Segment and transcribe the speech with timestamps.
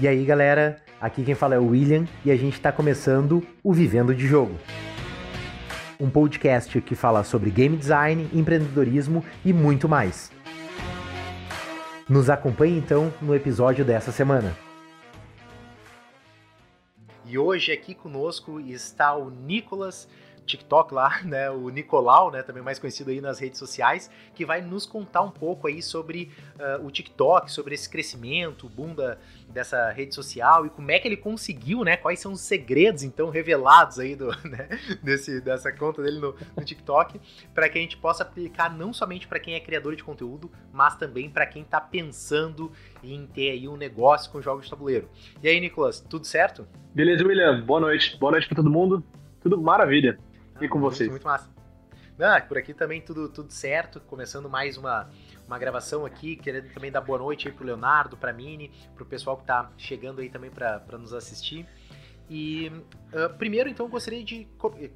[0.00, 3.72] E aí, galera, aqui quem fala é o William e a gente está começando o
[3.72, 4.56] Vivendo de Jogo.
[5.98, 10.30] Um podcast que fala sobre game design, empreendedorismo e muito mais.
[12.08, 14.56] Nos acompanhe então no episódio dessa semana.
[17.26, 20.08] E hoje aqui conosco está o Nicolas
[20.48, 24.60] TikTok lá, né, o Nicolau, né, também mais conhecido aí nas redes sociais, que vai
[24.60, 29.16] nos contar um pouco aí sobre uh, o TikTok, sobre esse crescimento, o boom da,
[29.48, 33.30] dessa rede social e como é que ele conseguiu, né, quais são os segredos então
[33.30, 34.68] revelados aí do, né,
[35.02, 37.20] desse, dessa conta dele no, no TikTok,
[37.54, 40.96] para que a gente possa aplicar não somente para quem é criador de conteúdo, mas
[40.96, 42.72] também para quem está pensando
[43.02, 45.08] em ter aí um negócio com jogos de tabuleiro.
[45.42, 46.66] E aí, Nicolas, tudo certo?
[46.94, 47.60] Beleza, William.
[47.64, 48.16] Boa noite.
[48.18, 49.04] Boa noite para todo mundo.
[49.40, 50.18] Tudo maravilha.
[50.60, 51.08] E com vocês?
[51.08, 51.48] Muito, massa.
[52.18, 55.08] Não, por aqui também tudo, tudo certo, começando mais uma,
[55.46, 59.36] uma gravação aqui, querendo também dar boa noite aí pro Leonardo, pra Mini, pro pessoal
[59.36, 61.64] que tá chegando aí também para nos assistir.
[62.30, 62.70] E
[63.12, 64.46] uh, primeiro, então, eu gostaria de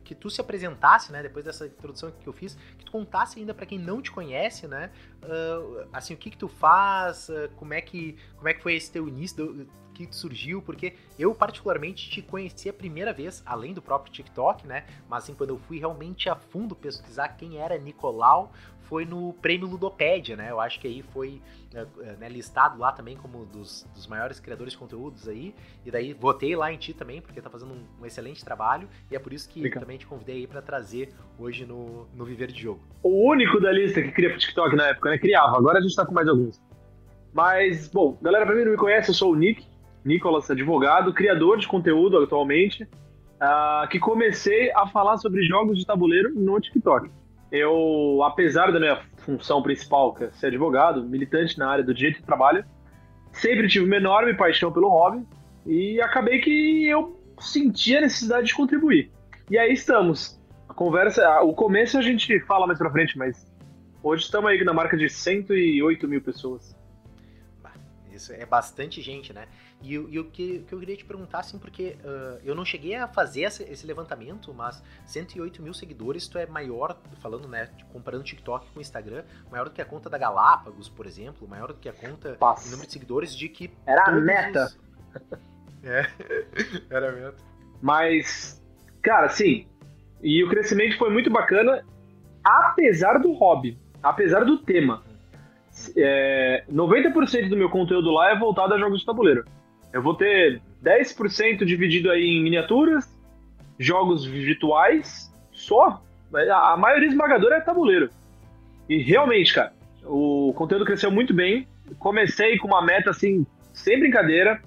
[0.04, 3.54] que tu se apresentasse, né, depois dessa introdução que eu fiz, que tu contasse ainda
[3.54, 4.90] para quem não te conhece, né,
[5.22, 8.74] uh, assim, o que que tu faz, uh, como é que como é que foi
[8.74, 13.74] esse teu início, do, que surgiu, porque eu particularmente te conheci a primeira vez, além
[13.74, 17.78] do próprio TikTok, né, mas assim, quando eu fui realmente a fundo pesquisar quem era
[17.78, 18.52] Nicolau,
[18.92, 20.50] foi no prêmio Ludopédia, né?
[20.50, 21.40] Eu acho que aí foi
[21.74, 25.54] é, é, né, listado lá também como dos, dos maiores criadores de conteúdos aí.
[25.86, 28.86] E daí votei lá em ti também, porque tá fazendo um, um excelente trabalho.
[29.10, 29.80] E é por isso que Fica.
[29.80, 32.82] também te convidei aí pra trazer hoje no, no Viver de Jogo.
[33.02, 35.16] O único da lista que cria pro TikTok na época, né?
[35.16, 35.56] Criava.
[35.56, 36.60] Agora a gente tá com mais alguns.
[37.32, 39.66] Mas, bom, galera, pra mim não me conhece, eu sou o Nick.
[40.04, 42.82] Nicolas, advogado, criador de conteúdo atualmente.
[42.82, 47.10] Uh, que comecei a falar sobre jogos de tabuleiro no TikTok
[47.52, 52.20] eu, apesar da minha função principal, que é ser advogado, militante na área do direito
[52.20, 52.64] do trabalho,
[53.30, 55.24] sempre tive uma enorme paixão pelo hobby
[55.66, 59.12] e acabei que eu senti a necessidade de contribuir.
[59.50, 60.40] E aí estamos.
[60.66, 63.46] A conversa, o começo a gente fala mais pra frente, mas
[64.02, 66.74] hoje estamos aí na marca de 108 mil pessoas.
[68.10, 69.46] Isso é bastante gente, né?
[69.82, 72.94] E, e o que, que, eu queria te perguntar, assim, porque uh, eu não cheguei
[72.94, 78.22] a fazer esse, esse, levantamento, mas 108 mil seguidores, tu é maior, falando, né, comparando
[78.22, 81.88] TikTok com Instagram, maior do que a conta da Galápagos, por exemplo, maior do que
[81.88, 82.70] a conta Passa.
[82.70, 83.70] número de seguidores de que.
[83.84, 84.66] Era a meta!
[84.66, 84.78] Os...
[85.82, 86.06] é,
[86.88, 87.42] era a meta.
[87.80, 88.62] Mas,
[89.02, 89.66] cara, sim,
[90.22, 91.84] e o crescimento foi muito bacana,
[92.44, 95.02] apesar do hobby, apesar do tema.
[95.96, 99.44] É, 90% do meu conteúdo lá é voltado a jogos de tabuleiro.
[99.92, 103.08] Eu vou ter 10% dividido aí em miniaturas,
[103.78, 106.02] jogos virtuais, só.
[106.32, 108.08] A maioria esmagadora é tabuleiro.
[108.88, 109.72] E realmente, cara,
[110.04, 111.68] o conteúdo cresceu muito bem.
[111.98, 114.62] Comecei com uma meta, assim, sem brincadeira,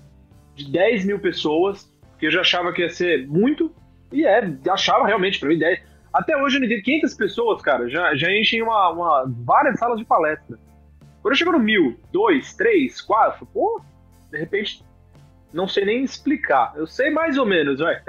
[0.54, 3.74] de 10 mil pessoas, que eu já achava que ia ser muito.
[4.12, 5.80] E é, achava realmente, pra mim, 10.
[6.14, 10.06] Até hoje eu não 500 pessoas, cara, já, já enchem uma, uma, várias salas de
[10.06, 10.58] palestra.
[11.22, 13.82] Quando eu chego no mil, dois, três, quatro, pô,
[14.32, 14.85] de repente
[15.56, 16.74] não sei nem explicar.
[16.76, 18.04] Eu sei mais ou menos, vai.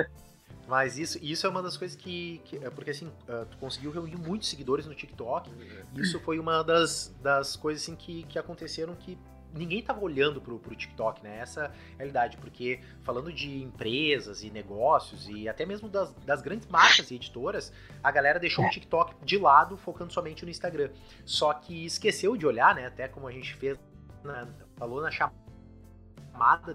[0.66, 2.42] Mas isso, isso é uma das coisas que.
[2.44, 5.48] que é porque assim, uh, tu conseguiu reunir muitos seguidores no TikTok.
[5.94, 9.16] Isso foi uma das, das coisas assim que, que aconteceram que
[9.54, 11.38] ninguém tava olhando pro, pro TikTok, né?
[11.38, 16.66] Essa é realidade, porque falando de empresas e negócios e até mesmo das, das grandes
[16.66, 20.90] marcas e editoras, a galera deixou o TikTok de lado, focando somente no Instagram.
[21.24, 22.86] Só que esqueceu de olhar, né?
[22.86, 23.78] Até como a gente fez,
[24.24, 26.74] na, falou na chamada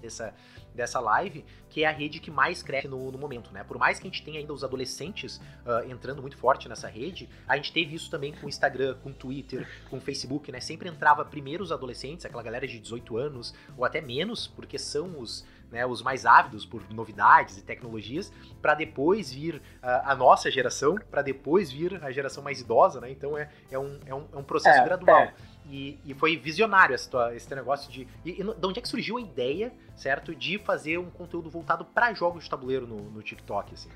[0.00, 0.34] dessa,
[0.74, 3.64] dessa live, que é a rede que mais cresce no, no momento, né?
[3.64, 7.28] Por mais que a gente tenha ainda os adolescentes uh, entrando muito forte nessa rede,
[7.46, 10.60] a gente teve isso também com o Instagram, com o Twitter, com o Facebook, né?
[10.60, 15.18] Sempre entrava primeiro os adolescentes, aquela galera de 18 anos, ou até menos, porque são
[15.18, 20.50] os, né, os mais ávidos por novidades e tecnologias, para depois vir uh, a nossa
[20.50, 23.10] geração, para depois vir a geração mais idosa, né?
[23.10, 25.20] Então é, é, um, é, um, é um processo é, gradual.
[25.20, 25.34] É.
[25.70, 28.06] E, e, foi visionário esse, esse negócio de.
[28.24, 30.34] E, e, de onde é que surgiu a ideia, certo?
[30.34, 33.88] De fazer um conteúdo voltado para jogos de tabuleiro no, no TikTok, assim?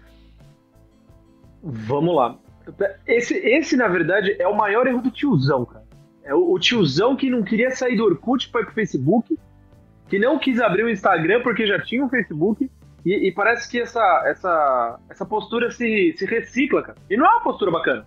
[1.61, 2.39] Vamos lá.
[3.05, 5.85] Esse, esse, na verdade, é o maior erro do tiozão, cara.
[6.23, 9.37] É o, o tiozão que não queria sair do Orkut para ir pro Facebook,
[10.09, 12.71] que não quis abrir o Instagram porque já tinha o Facebook.
[13.05, 16.99] E, e, parece que essa, essa, essa postura se, se recicla, cara.
[17.11, 18.07] E não é uma postura bacana.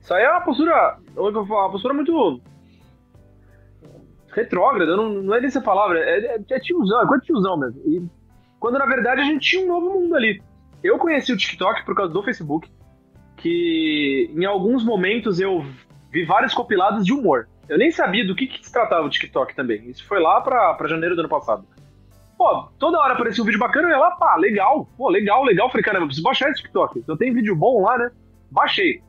[0.00, 0.98] Isso aí é uma postura.
[1.16, 2.40] Uma postura muito
[4.32, 7.80] retrógrada, não, não é nem essa palavra, é, é, é tiozão, é de tiozão mesmo.
[7.86, 8.02] E,
[8.58, 10.42] quando na verdade a gente tinha um novo mundo ali.
[10.82, 12.70] Eu conheci o TikTok por causa do Facebook,
[13.36, 15.64] que em alguns momentos eu
[16.10, 17.48] vi vários compilados de humor.
[17.68, 19.88] Eu nem sabia do que, que se tratava o TikTok também.
[19.88, 21.64] Isso foi lá pra, pra janeiro do ano passado.
[22.36, 25.70] pô, toda hora aparecia um vídeo bacana, eu ia lá, pá, legal, pô, legal, legal.
[25.70, 27.04] Falei, caramba, preciso baixar esse TikTok.
[27.06, 28.10] Eu tenho vídeo bom lá, né?
[28.50, 29.02] Baixei.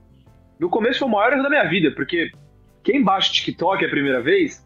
[0.59, 2.31] No começo foi o maior erro da minha vida, porque
[2.83, 4.63] quem baixa TikTok a primeira vez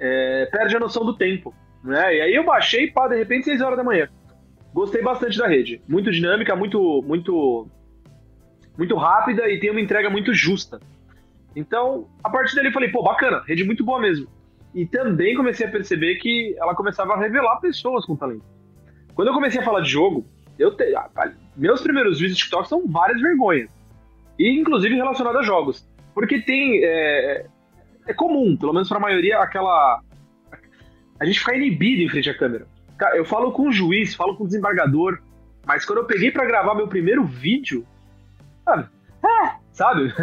[0.00, 1.54] é, perde a noção do tempo.
[1.84, 2.16] Né?
[2.16, 4.08] E aí eu baixei, pá, de repente, 6 horas da manhã.
[4.72, 5.82] Gostei bastante da rede.
[5.86, 7.68] Muito dinâmica, muito, muito,
[8.76, 10.80] muito rápida e tem uma entrega muito justa.
[11.54, 14.26] Então, a partir dali eu falei, pô, bacana, rede muito boa mesmo.
[14.74, 18.44] E também comecei a perceber que ela começava a revelar pessoas com talento.
[19.14, 20.24] Quando eu comecei a falar de jogo,
[20.58, 20.84] eu te...
[21.56, 23.70] meus primeiros vídeos de TikTok são várias vergonhas.
[24.38, 25.86] E inclusive relacionado a jogos.
[26.14, 26.80] Porque tem.
[26.84, 27.46] É,
[28.06, 30.00] é comum, pelo menos para a maioria, aquela.
[31.18, 32.66] A gente ficar inibido em frente à câmera.
[33.14, 35.18] Eu falo com o juiz, falo com o desembargador,
[35.66, 37.86] mas quando eu peguei para gravar meu primeiro vídeo,
[38.64, 38.88] sabe?
[39.24, 40.14] É, sabe?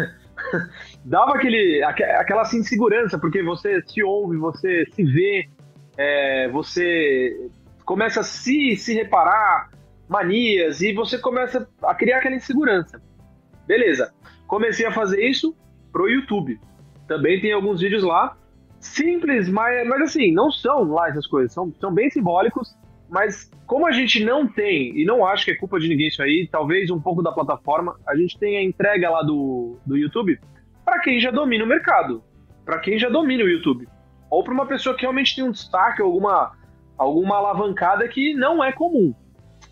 [1.04, 5.48] Dava aquele, aquela assim, insegurança, porque você se ouve, você se vê,
[5.96, 7.50] é, você
[7.84, 9.70] começa a se, se reparar
[10.08, 13.00] manias e você começa a criar aquela insegurança.
[13.66, 14.12] Beleza,
[14.46, 15.56] comecei a fazer isso
[15.92, 16.58] pro YouTube.
[17.08, 18.36] Também tem alguns vídeos lá,
[18.78, 22.76] simples, mas, mas assim, não são lá essas coisas, são, são bem simbólicos,
[23.08, 26.22] mas como a gente não tem, e não acho que é culpa de ninguém isso
[26.22, 30.38] aí, talvez um pouco da plataforma, a gente tem a entrega lá do, do YouTube
[30.84, 32.22] para quem já domina o mercado,
[32.64, 33.88] para quem já domina o YouTube,
[34.30, 36.52] ou para uma pessoa que realmente tem um destaque, alguma,
[36.96, 39.14] alguma alavancada que não é comum.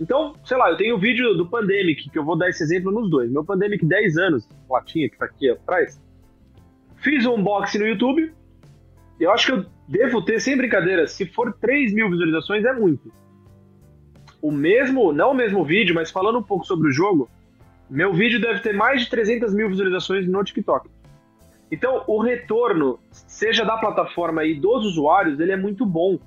[0.00, 2.92] Então, sei lá, eu tenho o vídeo do Pandemic, que eu vou dar esse exemplo
[2.92, 3.30] nos dois.
[3.30, 6.00] Meu Pandemic 10 anos, latinha que tá aqui atrás.
[6.96, 8.32] Fiz um unboxing no YouTube.
[9.18, 13.12] Eu acho que eu devo ter, sem brincadeira, se for 3 mil visualizações, é muito.
[14.42, 17.28] O mesmo, não o mesmo vídeo, mas falando um pouco sobre o jogo,
[17.88, 20.90] meu vídeo deve ter mais de 300 mil visualizações no TikTok.
[21.70, 26.18] Então, o retorno, seja da plataforma e dos usuários, ele é muito bom.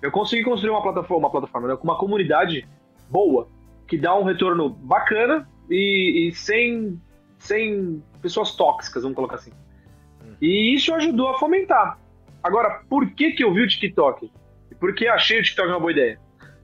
[0.00, 2.66] Eu consegui construir uma plataforma, uma plataforma, né, com uma comunidade
[3.10, 3.48] boa,
[3.86, 7.00] que dá um retorno bacana e, e sem,
[7.38, 9.52] sem pessoas tóxicas, vamos colocar assim.
[10.40, 11.98] E isso ajudou a fomentar.
[12.42, 14.30] Agora, por que, que eu vi o TikTok?
[14.70, 16.18] E por que achei o TikTok uma boa ideia?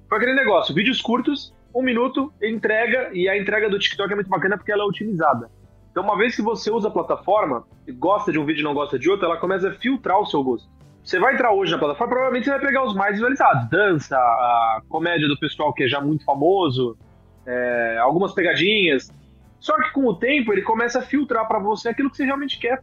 [0.09, 4.29] Foi aquele negócio, vídeos curtos, um minuto, entrega, e a entrega do TikTok é muito
[4.29, 5.51] bacana porque ela é otimizada.
[5.91, 7.65] Então, uma vez que você usa a plataforma,
[7.99, 10.43] gosta de um vídeo e não gosta de outro, ela começa a filtrar o seu
[10.43, 10.69] gosto.
[11.03, 13.69] Você vai entrar hoje na plataforma, provavelmente você vai pegar os mais visualizados.
[13.69, 16.97] Dança, a comédia do pessoal que é já muito famoso,
[17.45, 19.11] é, algumas pegadinhas.
[19.59, 22.59] Só que com o tempo ele começa a filtrar para você aquilo que você realmente
[22.59, 22.83] quer.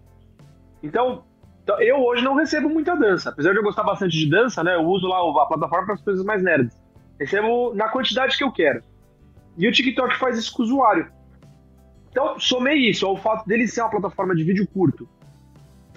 [0.81, 1.23] Então,
[1.69, 3.29] então, eu hoje não recebo muita dança.
[3.29, 4.73] Apesar de eu gostar bastante de dança, né?
[4.73, 6.75] Eu uso lá a plataforma para as coisas mais nerds.
[7.19, 8.81] Recebo na quantidade que eu quero.
[9.55, 11.11] E o TikTok faz isso com o usuário.
[12.09, 15.07] Então, somei isso ao fato dele ser uma plataforma de vídeo curto.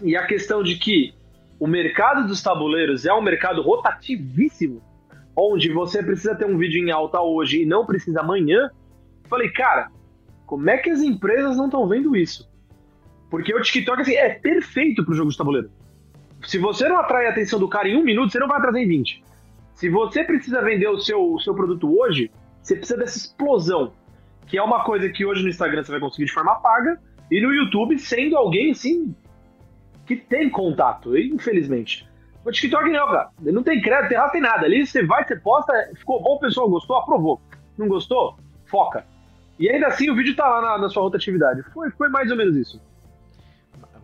[0.02, 1.14] E a questão de que
[1.58, 4.82] o mercado dos tabuleiros é um mercado rotativíssimo,
[5.34, 8.70] onde você precisa ter um vídeo em alta hoje e não precisa amanhã.
[9.24, 9.90] Falei, cara,
[10.44, 12.51] como é que as empresas não estão vendo isso?
[13.32, 15.70] Porque o TikTok assim, é perfeito para o jogo de tabuleiro.
[16.44, 18.82] Se você não atrai a atenção do cara em um minuto, você não vai atrasar
[18.82, 19.24] em 20.
[19.74, 22.30] Se você precisa vender o seu, o seu produto hoje,
[22.62, 23.94] você precisa dessa explosão.
[24.46, 27.00] Que é uma coisa que hoje no Instagram você vai conseguir de forma paga,
[27.30, 29.16] e no YouTube sendo alguém assim
[30.04, 32.06] que tem contato, infelizmente.
[32.44, 33.30] O TikTok não, cara.
[33.40, 34.66] Não tem crédito, não tem nada.
[34.66, 37.40] Ali você vai, você posta, ficou bom, o pessoal gostou, aprovou.
[37.78, 38.36] Não gostou?
[38.66, 39.06] Foca.
[39.58, 41.62] E ainda assim o vídeo tá lá na, na sua rotatividade.
[41.72, 42.91] Foi, foi mais ou menos isso.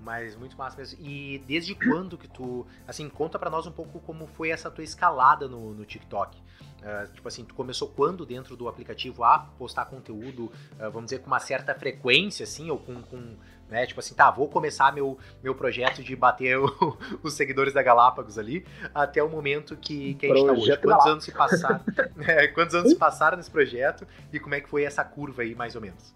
[0.02, 0.98] Mas muito massa mesmo.
[1.00, 2.66] E desde quando que tu.
[2.86, 6.36] Assim, conta para nós um pouco como foi essa tua escalada no, no TikTok.
[6.78, 11.18] Uh, tipo assim, tu começou quando dentro do aplicativo a postar conteúdo, uh, vamos dizer,
[11.18, 13.36] com uma certa frequência, assim, ou com, com
[13.68, 13.86] né?
[13.86, 18.38] Tipo assim, tá, vou começar meu, meu projeto de bater o, os seguidores da Galápagos
[18.38, 18.64] ali,
[18.94, 20.96] até o momento que, que a gente projeto tá hoje.
[20.96, 21.80] Quantos anos se passaram?
[22.26, 25.54] é, quantos anos se passaram nesse projeto e como é que foi essa curva aí,
[25.54, 26.14] mais ou menos?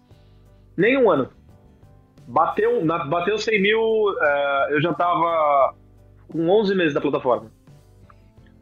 [0.75, 1.29] Nem um ano.
[2.27, 5.75] Bateu, na, bateu 100 mil, uh, eu já tava
[6.31, 7.51] com 11 meses da plataforma.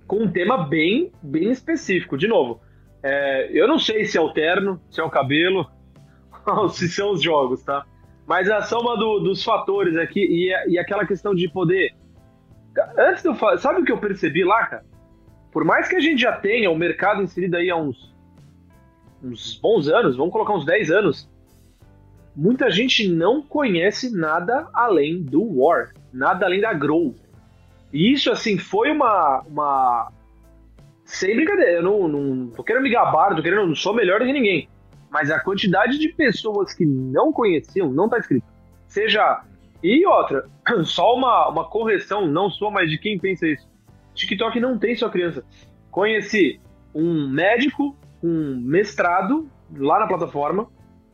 [0.07, 2.17] Com um tema bem, bem específico.
[2.17, 2.59] De novo,
[3.03, 5.69] é, eu não sei se é o terno, se é o cabelo,
[6.45, 7.85] ou se são os jogos, tá?
[8.27, 11.95] Mas a soma do, dos fatores aqui e, e aquela questão de poder.
[12.97, 14.85] Antes falar, sabe o que eu percebi lá, cara?
[15.51, 18.15] Por mais que a gente já tenha o mercado inserido aí há uns,
[19.21, 21.29] uns bons anos, vamos colocar uns 10 anos,
[22.35, 27.15] muita gente não conhece nada além do War, nada além da Grow.
[27.93, 29.43] E isso, assim, foi uma.
[29.47, 30.11] uma...
[31.05, 34.25] Sem brincadeira, eu não, não tô querendo me gabar, tô querendo, não sou melhor do
[34.25, 34.69] que ninguém.
[35.09, 38.45] Mas a quantidade de pessoas que não conheciam não tá escrito.
[38.87, 39.43] Seja.
[39.83, 40.47] E outra,
[40.85, 43.67] só uma, uma correção, não sou mais de quem pensa isso.
[44.13, 45.43] TikTok não tem só criança.
[45.89, 46.61] Conheci
[46.93, 50.69] um médico, um mestrado lá na plataforma,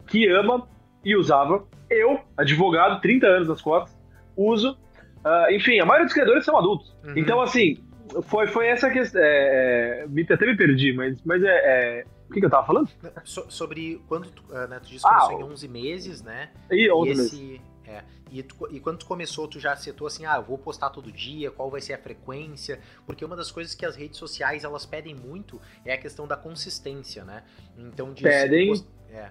[0.06, 0.68] que ama
[1.08, 1.66] e usava.
[1.90, 3.98] Eu, advogado, 30 anos nas costas,
[4.36, 4.78] uso.
[5.24, 6.94] Uh, enfim, a maioria dos criadores são adultos.
[7.06, 7.14] Uhum.
[7.16, 7.82] Então, assim,
[8.24, 9.22] foi, foi essa questão.
[9.24, 12.06] É, é, até me perdi, mas, mas é, é.
[12.30, 12.90] o que, que, eu tava falando?
[13.24, 16.50] So, sobre quando tu, uh, né, tu disse que ah, começou em 11 meses, né?
[16.70, 17.62] E 11 e esse, meses.
[17.86, 20.90] É, e, tu, e, quando tu começou, tu já setou assim, ah, eu vou postar
[20.90, 22.82] todo dia, qual vai ser a frequência?
[23.06, 26.36] Porque uma das coisas que as redes sociais elas pedem muito é a questão da
[26.36, 27.44] consistência, né?
[27.78, 28.74] Então, de pedem.
[29.10, 29.30] É,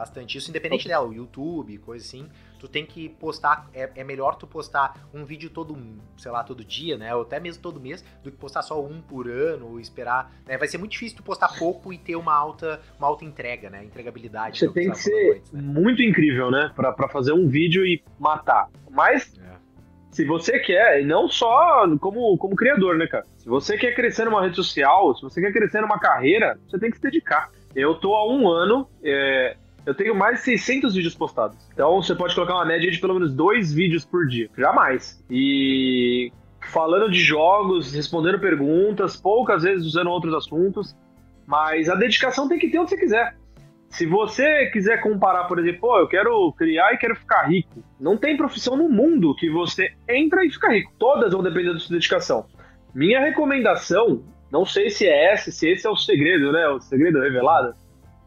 [0.00, 0.38] bastante.
[0.38, 2.28] Isso independente dela, o YouTube, coisa assim
[2.60, 5.76] tu tem que postar, é, é, melhor tu postar um vídeo todo,
[6.18, 9.00] sei lá, todo dia, né, ou até mesmo todo mês, do que postar só um
[9.00, 12.34] por ano, ou esperar, né, vai ser muito difícil tu postar pouco e ter uma
[12.34, 14.58] alta, uma alta entrega, né, entregabilidade.
[14.58, 15.62] Você tem que ser antes, né?
[15.62, 19.32] muito incrível, né, pra, pra fazer um vídeo e matar, mas...
[19.38, 19.50] É.
[20.10, 23.24] Se você quer, e não só como, como criador, né, cara?
[23.36, 26.90] Se você quer crescer numa rede social, se você quer crescer numa carreira, você tem
[26.90, 27.48] que se dedicar.
[27.76, 29.56] Eu tô há um ano, é,
[29.86, 31.56] eu tenho mais de 600 vídeos postados.
[31.72, 34.48] Então você pode colocar uma média de pelo menos dois vídeos por dia.
[34.56, 35.22] Jamais.
[35.30, 40.96] E falando de jogos, respondendo perguntas, poucas vezes usando outros assuntos.
[41.46, 43.36] Mas a dedicação tem que ter onde você quiser.
[43.88, 47.82] Se você quiser comparar, por exemplo, pô, eu quero criar e quero ficar rico.
[47.98, 50.92] Não tem profissão no mundo que você entra e fica rico.
[50.96, 52.46] Todas vão depender da sua dedicação.
[52.94, 56.68] Minha recomendação, não sei se é essa, se esse é o segredo, né?
[56.68, 57.74] O segredo revelado.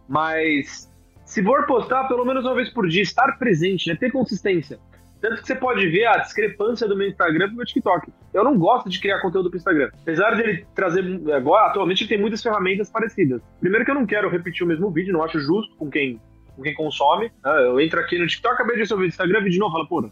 [0.07, 0.91] Mas
[1.25, 3.95] se for postar pelo menos uma vez por dia, estar presente, né?
[3.95, 4.79] ter consistência.
[5.23, 8.11] Tanto que você pode ver a discrepância do meu Instagram pro meu TikTok.
[8.33, 9.89] Eu não gosto de criar conteúdo pro Instagram.
[10.01, 11.01] Apesar dele trazer.
[11.33, 13.41] Agora, atualmente, ele tem muitas ferramentas parecidas.
[13.61, 16.19] Primeiro que eu não quero repetir o mesmo vídeo, não acho justo com quem,
[16.57, 17.31] com quem consome.
[17.41, 17.67] Né?
[17.67, 20.11] Eu entro aqui no TikTok, acabei de receber o Instagram, vídeo de novo, falo, pô,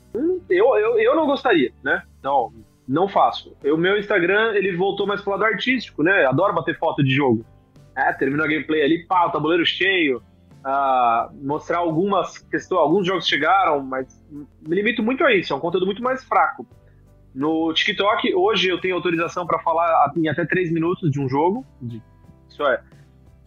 [0.49, 2.03] eu, eu, eu não gostaria, né?
[2.23, 2.53] Não,
[2.87, 3.53] não faço.
[3.65, 6.25] O meu Instagram, ele voltou mais pro lado artístico, né?
[6.25, 7.45] Adoro bater foto de jogo.
[7.97, 10.23] É, terminou a gameplay ali, pá, o tabuleiro cheio,
[10.65, 15.59] uh, mostrar algumas questões, alguns jogos chegaram, mas me limito muito a isso, é um
[15.59, 16.65] conteúdo muito mais fraco.
[17.33, 21.65] No TikTok, hoje eu tenho autorização para falar em até 3 minutos de um jogo,
[22.49, 22.81] isso é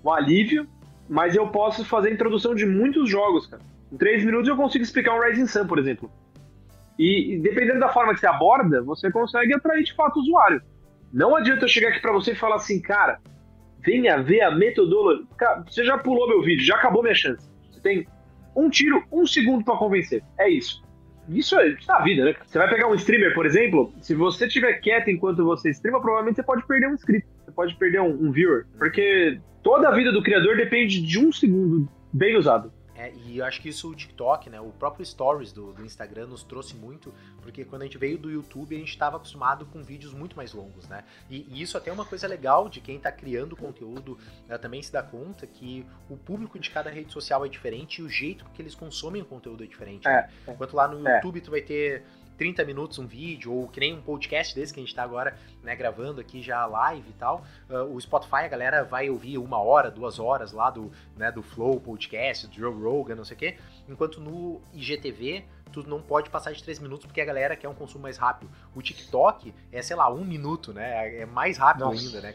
[0.04, 0.66] um alívio,
[1.08, 3.62] mas eu posso fazer a introdução de muitos jogos, cara.
[3.92, 6.10] Em 3 minutos eu consigo explicar um Rising Sun, por exemplo.
[6.98, 10.62] E, e dependendo da forma que você aborda, você consegue atrair de fato o usuário.
[11.12, 13.20] Não adianta eu chegar aqui para você e falar assim, cara,
[13.84, 15.24] venha ver a metodologia.
[15.66, 17.48] Você já pulou meu vídeo, já acabou minha chance.
[17.70, 18.06] Você tem
[18.56, 20.22] um tiro, um segundo para convencer.
[20.38, 20.82] É isso.
[21.28, 22.34] Isso é da vida, né?
[22.44, 26.36] Você vai pegar um streamer, por exemplo, se você estiver quieto enquanto você streama, provavelmente
[26.36, 30.12] você pode perder um inscrito, você pode perder um, um viewer, porque toda a vida
[30.12, 32.70] do criador depende de um segundo bem usado.
[32.96, 36.26] É, e eu acho que isso o TikTok, né, o próprio Stories do, do, Instagram
[36.26, 39.82] nos trouxe muito, porque quando a gente veio do YouTube, a gente estava acostumado com
[39.82, 41.02] vídeos muito mais longos, né?
[41.28, 44.80] E, e, isso até é uma coisa legal de quem está criando conteúdo né, também
[44.80, 48.44] se dá conta que o público de cada rede social é diferente e o jeito
[48.54, 50.04] que eles consomem o conteúdo é diferente.
[50.04, 50.30] Né?
[50.46, 51.16] É, Enquanto lá no é.
[51.16, 52.04] YouTube tu vai ter
[52.36, 55.36] 30 minutos um vídeo, ou que nem um podcast desse que a gente tá agora,
[55.62, 59.58] né, gravando aqui já live e tal, uh, o Spotify a galera vai ouvir uma
[59.58, 63.38] hora, duas horas lá do, né, do Flow Podcast, do Joe Rogan, não sei o
[63.38, 67.68] quê, enquanto no IGTV tu não pode passar de três minutos porque a galera quer
[67.68, 68.48] um consumo mais rápido.
[68.76, 72.00] O TikTok é, sei lá, um minuto, né, é mais rápido Nossa.
[72.00, 72.34] ainda, né,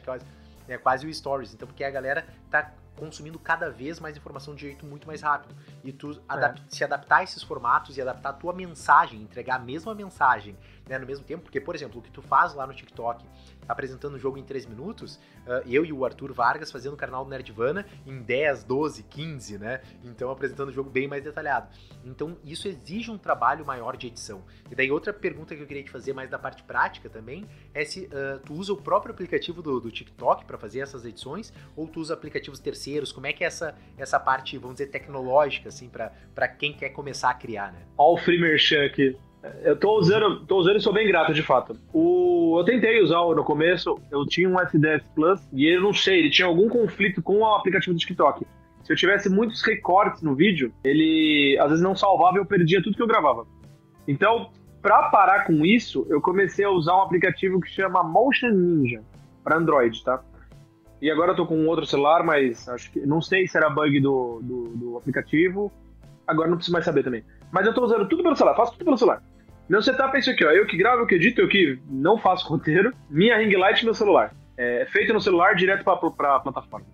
[0.68, 4.62] é quase o Stories, então porque a galera tá consumindo cada vez mais informação de
[4.62, 5.56] jeito muito mais rápido.
[5.84, 6.56] E tu é.
[6.68, 10.58] se adaptar a esses formatos e adaptar a tua mensagem, entregar a mesma mensagem
[10.89, 13.24] né, no mesmo tempo, porque, por exemplo, o que tu faz lá no TikTok,
[13.67, 17.24] apresentando o jogo em 3 minutos, uh, eu e o Arthur Vargas fazendo o canal
[17.24, 19.81] do Nerdvana em 10, 12, 15, né?
[20.03, 21.69] Então apresentando o jogo bem mais detalhado.
[22.03, 24.43] Então isso exige um trabalho maior de edição.
[24.72, 27.86] E daí outra pergunta que eu queria te fazer mais da parte prática também é
[27.86, 31.88] se uh, tu usa o próprio aplicativo do, do TikTok para fazer essas edições ou
[31.88, 33.12] tu usa aplicativos terceiros?
[33.12, 37.29] Como é que é essa, essa parte, vamos dizer, tecnológica, assim, para quem quer começar
[37.29, 37.86] a criar, né?
[37.96, 39.15] Olha o free merchan aqui.
[39.63, 41.74] Eu tô usando, tô usando e sou bem grato, de fato.
[41.93, 46.19] O, eu tentei usar no começo, eu tinha um SDS Plus e eu não sei,
[46.19, 48.46] ele tinha algum conflito com o aplicativo do TikTok.
[48.84, 52.84] Se eu tivesse muitos recortes no vídeo, ele às vezes não salvava e eu perdia
[52.84, 53.46] tudo que eu gravava.
[54.08, 54.50] Então,
[54.81, 59.01] para parar com isso, eu comecei a usar um aplicativo que chama Motion Ninja
[59.43, 60.22] para Android, tá?
[61.01, 63.69] E agora eu tô com um outro celular, mas acho que não sei se era
[63.69, 65.72] bug do, do, do aplicativo.
[66.27, 67.24] Agora não preciso mais saber também.
[67.51, 69.24] Mas eu tô usando tudo pelo celular, faço tudo pelo celular.
[69.69, 70.49] Meu setup é isso aqui, ó.
[70.49, 72.91] Eu que gravo, eu que edito, eu que não faço roteiro.
[73.09, 74.33] Minha ring light meu celular.
[74.57, 76.85] É feito no celular direto pra, pra plataforma.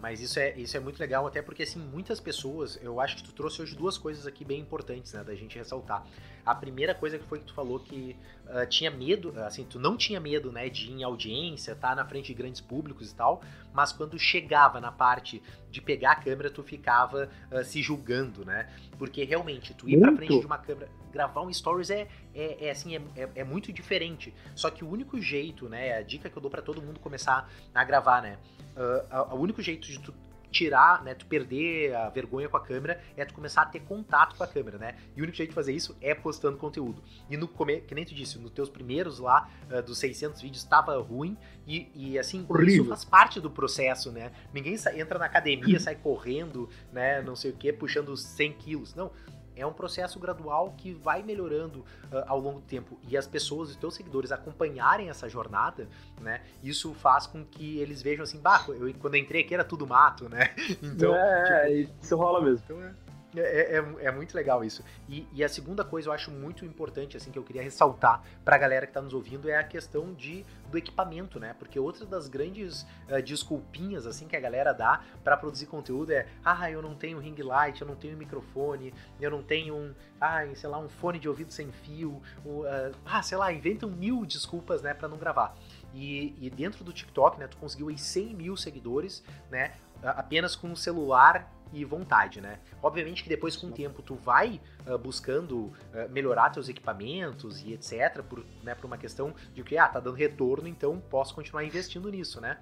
[0.00, 3.24] Mas isso é, isso é muito legal, até porque, assim, muitas pessoas, eu acho que
[3.24, 6.06] tu trouxe hoje duas coisas aqui bem importantes, né, da gente ressaltar.
[6.46, 8.16] A primeira coisa que foi que tu falou que
[8.46, 12.04] uh, tinha medo, assim, tu não tinha medo, né, de ir em audiência, tá na
[12.04, 16.50] frente de grandes públicos e tal, mas quando chegava na parte de pegar a câmera,
[16.50, 18.72] tu ficava uh, se julgando, né?
[18.96, 20.06] Porque realmente, tu ir muito.
[20.06, 23.44] pra frente de uma câmera, gravar um stories é, é, é assim, é, é, é,
[23.44, 24.34] muito diferente.
[24.56, 27.48] Só que o único jeito, né, a dica que eu dou para todo mundo começar
[27.72, 28.36] a gravar, né,
[28.76, 30.12] uh, o único jeito de tu
[30.50, 34.36] tirar, né, tu perder a vergonha com a câmera, é tu começar a ter contato
[34.36, 34.94] com a câmera, né?
[35.16, 37.02] E o único jeito de fazer isso é postando conteúdo.
[37.28, 40.96] E no que nem tu disse, nos teus primeiros lá, uh, dos 600 vídeos, estava
[41.00, 42.82] ruim e, e assim, Horrível.
[42.82, 44.30] isso faz parte do processo, né?
[44.52, 48.94] Ninguém entra na academia, sai correndo, né, não sei o que, puxando 100 quilos.
[48.94, 49.10] Não,
[49.56, 53.70] é um processo gradual que vai melhorando uh, ao longo do tempo e as pessoas,
[53.70, 55.88] os teus seguidores acompanharem essa jornada,
[56.20, 56.42] né?
[56.62, 59.86] Isso faz com que eles vejam assim, bah, eu, quando eu entrei aqui era tudo
[59.86, 60.54] mato, né?
[60.82, 62.62] Então, é, tipo, isso rola mesmo.
[62.64, 62.94] Então é,
[63.36, 64.84] é, é, é, muito legal isso.
[65.08, 68.56] E, e, a segunda coisa eu acho muito importante, assim, que eu queria ressaltar para
[68.56, 71.54] a galera que está nos ouvindo é a questão de, do equipamento, né?
[71.58, 76.26] Porque outra das grandes uh, desculpinhas, assim, que a galera dá para produzir conteúdo é
[76.44, 80.42] ah, eu não tenho ring light, eu não tenho microfone, eu não tenho um, ah,
[80.54, 84.82] sei lá, um fone de ouvido sem fio, uh, ah, sei lá, inventam mil desculpas,
[84.82, 85.56] né, para não gravar.
[85.92, 90.68] E, e, dentro do TikTok, né, tu conseguiu aí 100 mil seguidores, né, apenas com
[90.68, 92.58] um celular e vontade, né?
[92.82, 95.72] Obviamente que depois com o tempo tu vai uh, buscando uh,
[96.10, 100.16] melhorar teus equipamentos e etc, por, né, por uma questão de que ah, tá dando
[100.16, 102.58] retorno, então posso continuar investindo nisso, né?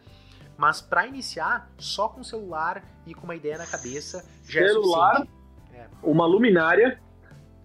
[0.56, 5.26] Mas para iniciar, só com celular e com uma ideia na cabeça já é celular,
[5.74, 7.00] é uma luminária.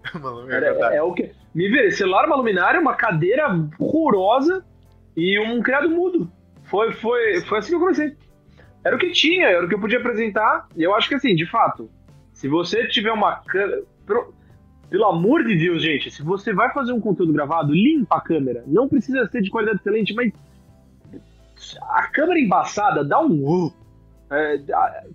[0.14, 4.64] uma luminária é, é, o que me vê, celular, uma luminária, uma cadeira horrorosa
[5.16, 6.30] e um criado mudo.
[6.64, 8.16] Foi foi foi assim que eu comecei
[8.84, 10.68] era o que tinha, era o que eu podia apresentar.
[10.76, 11.90] E eu acho que assim, de fato,
[12.32, 13.82] se você tiver uma câmera.
[14.88, 18.64] Pelo amor de Deus, gente, se você vai fazer um conteúdo gravado, limpa a câmera.
[18.66, 20.32] Não precisa ser de qualidade excelente, mas
[21.82, 23.72] a câmera embaçada dá um uh.
[24.30, 24.58] É,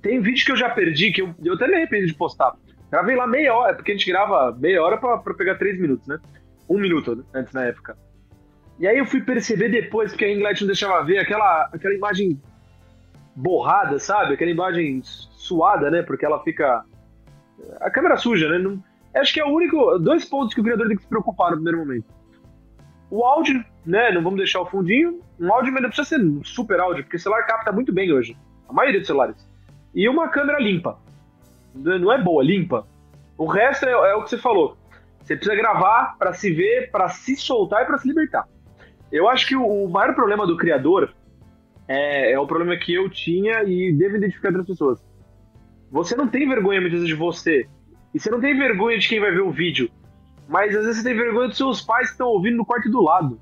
[0.02, 2.54] tem vídeo que eu já perdi, que eu, eu até me arrependo de postar.
[2.92, 6.08] Gravei lá meia hora, porque a gente grava meia hora pra, pra pegar três minutos,
[6.08, 6.20] né?
[6.70, 7.98] Um minuto antes na época.
[8.80, 12.40] E aí eu fui perceber depois, porque a Inglete não deixava ver, aquela, aquela imagem
[13.36, 14.34] borrada, sabe?
[14.34, 16.02] Aquela imagem suada, né?
[16.02, 16.84] Porque ela fica.
[17.80, 18.58] A câmera suja, né?
[18.58, 18.84] Não...
[19.16, 20.00] Acho que é o único.
[20.00, 22.06] Dois pontos que o criador tem que se preocupar no primeiro momento.
[23.10, 24.12] O áudio, né?
[24.12, 25.20] Não vamos deixar o fundinho.
[25.40, 28.38] Um áudio, mas não precisa ser super áudio, porque o celular capta muito bem hoje.
[28.68, 29.48] A maioria dos celulares.
[29.94, 30.98] E uma câmera limpa.
[31.76, 32.88] Não é boa, limpa.
[33.38, 34.78] O resto é, é o que você falou.
[35.22, 38.48] Você precisa gravar para se ver, para se soltar e para se libertar.
[39.12, 41.14] Eu acho que o maior problema do criador
[41.94, 45.00] é, é o problema que eu tinha e devo identificar outras pessoas.
[45.92, 47.68] Você não tem vergonha muitas vezes de você.
[48.14, 49.90] E você não tem vergonha de quem vai ver o vídeo.
[50.48, 53.02] Mas às vezes você tem vergonha dos seus pais que estão ouvindo no quarto do
[53.02, 53.40] lado.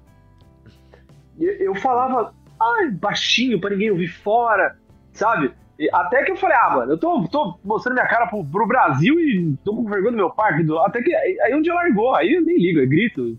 [1.39, 4.77] Eu falava, ai, baixinho para ninguém ouvir fora,
[5.13, 5.51] sabe?
[5.93, 9.19] Até que eu falei, ah, mano, eu tô, tô mostrando minha cara pro, pro Brasil
[9.19, 10.61] e tô com vergonha do meu pai.
[10.61, 10.77] Do...
[10.79, 13.37] Até que aí um dia largou, aí eu nem ligo, é grito.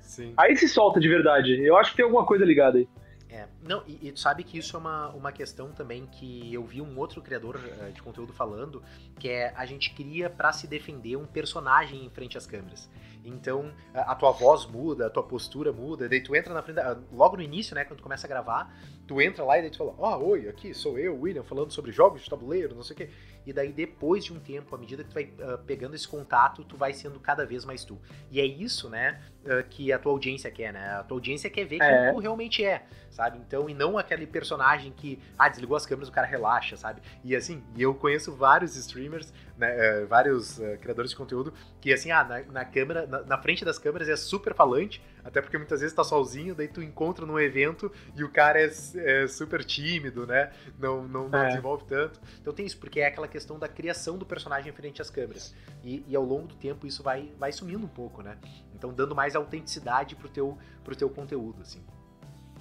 [0.00, 0.34] Sim.
[0.36, 1.58] Aí se solta de verdade.
[1.64, 2.86] Eu acho que tem alguma coisa ligada aí.
[3.32, 6.62] É, não, e, e, tu sabe que isso é uma, uma questão também que eu
[6.62, 8.82] vi um outro criador uh, de conteúdo falando,
[9.18, 12.90] que é a gente cria para se defender um personagem em frente às câmeras.
[13.24, 16.76] Então, a, a, tua voz muda, a tua postura muda, daí tu entra na frente,
[16.76, 19.70] da, logo no início, né, quando tu começa a gravar, tu entra lá e daí
[19.70, 22.82] tu fala, ó, oh, oi, aqui sou eu, William, falando sobre jogos de tabuleiro, não
[22.82, 23.10] sei o quê.
[23.46, 26.64] E daí depois de um tempo, à medida que tu vai uh, pegando esse contato,
[26.64, 27.98] tu vai sendo cada vez mais tu.
[28.30, 30.94] E é isso, né, uh, que a tua audiência quer, né?
[30.94, 32.04] A tua audiência quer ver é.
[32.04, 33.38] quem tu realmente é, sabe?
[33.38, 37.00] Então, e não aquele personagem que, ah, desligou as câmeras, o cara relaxa, sabe?
[37.22, 42.10] E assim, e eu conheço vários streamers, né, uh, vários criadores de conteúdo, que assim,
[42.10, 45.80] ah, na, na câmera, na, na, frente das câmeras é super falante, até porque muitas
[45.80, 50.26] vezes tá sozinho, daí tu encontra num evento e o cara é, é super tímido,
[50.26, 50.50] né?
[50.78, 51.48] Não, não, não é.
[51.48, 52.20] desenvolve tanto.
[52.40, 55.54] Então tem isso, porque é aquela questão da criação do personagem frente às câmeras.
[55.84, 58.36] E, e, ao longo do tempo isso vai, vai sumindo um pouco, né?
[58.74, 61.84] Então dando mais autenticidade pro teu, pro teu conteúdo, assim.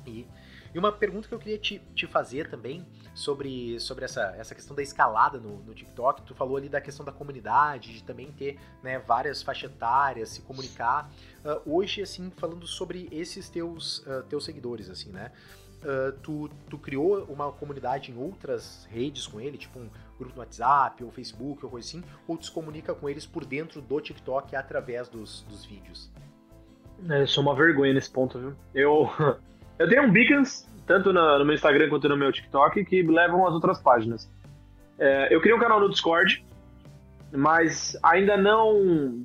[0.05, 0.27] E,
[0.73, 4.75] e uma pergunta que eu queria te, te fazer também sobre, sobre essa, essa questão
[4.75, 6.21] da escalada no, no TikTok.
[6.23, 10.41] Tu falou ali da questão da comunidade, de também ter né, várias faixas etárias, se
[10.41, 11.11] comunicar.
[11.43, 15.31] Uh, hoje, assim, falando sobre esses teus, uh, teus seguidores, assim, né?
[15.81, 20.41] Uh, tu, tu criou uma comunidade em outras redes com ele, tipo um grupo no
[20.41, 23.99] WhatsApp ou Facebook ou coisa assim, ou tu se comunica com eles por dentro do
[23.99, 26.11] TikTok através dos, dos vídeos?
[27.09, 28.55] É, sou uma vergonha nesse ponto, viu?
[28.75, 29.09] Eu,
[29.81, 33.53] eu tenho um Beacons tanto no meu Instagram quanto no meu TikTok, que levam às
[33.53, 34.29] outras páginas.
[34.99, 36.45] É, eu criei um canal no Discord,
[37.31, 39.23] mas ainda não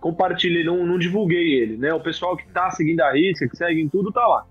[0.00, 1.92] compartilhei, não, não divulguei ele, né?
[1.92, 4.46] O pessoal que tá seguindo a risca, que segue em tudo, tá lá.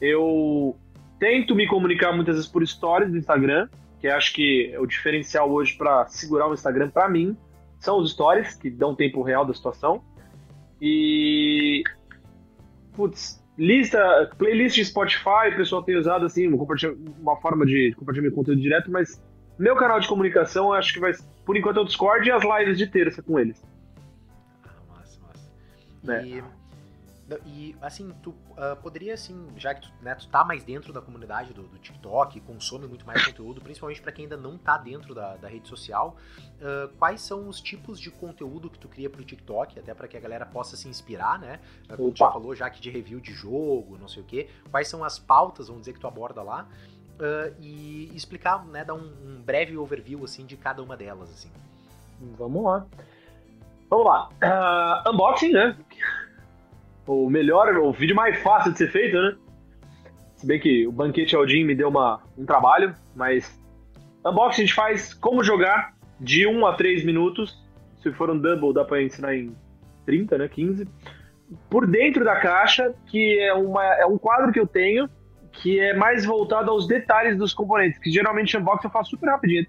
[0.00, 0.76] Eu
[1.18, 3.68] tento me comunicar muitas vezes por stories do Instagram,
[4.00, 7.36] que acho que é o diferencial hoje para segurar o Instagram para mim
[7.82, 10.04] são os stories que dão tempo real da situação.
[10.80, 11.82] E
[12.92, 18.32] putz, lista, playlist de Spotify, o pessoal tem usado assim, uma forma de compartilhar meu
[18.32, 19.22] conteúdo direto, mas
[19.58, 21.12] meu canal de comunicação acho que vai,
[21.44, 23.62] por enquanto, é o Discord e as lives de terça com eles.
[24.64, 25.50] Ah, massa, massa.
[26.14, 26.26] É.
[26.26, 26.42] E
[27.46, 31.00] e, assim, tu uh, poderia, assim, já que tu, né, tu tá mais dentro da
[31.00, 35.14] comunidade do, do TikTok, consome muito mais conteúdo, principalmente para quem ainda não tá dentro
[35.14, 39.24] da, da rede social, uh, quais são os tipos de conteúdo que tu cria pro
[39.24, 41.60] TikTok, até para que a galera possa se inspirar, né?
[41.88, 44.48] Ah, como tu já falou, já que de review de jogo, não sei o quê,
[44.70, 46.68] quais são as pautas, vamos dizer, que tu aborda lá,
[47.14, 51.50] uh, e explicar, né, dar um, um breve overview, assim, de cada uma delas, assim.
[52.38, 52.86] Vamos lá.
[53.90, 55.02] Vamos lá.
[55.06, 55.76] unboxing, né?
[57.06, 59.36] O melhor, o vídeo mais fácil de ser feito, né?
[60.36, 63.60] Se bem que o Banquete Aldin me deu uma, um trabalho, mas
[64.24, 67.62] unboxing a gente faz como jogar de 1 a 3 minutos.
[68.02, 69.54] Se for um double, dá pra ensinar em
[70.06, 70.48] 30, né?
[70.48, 70.88] 15.
[71.68, 75.08] Por dentro da caixa, que é, uma, é um quadro que eu tenho
[75.52, 79.60] que é mais voltado aos detalhes dos componentes, que geralmente unboxing eu faço super rapidinho.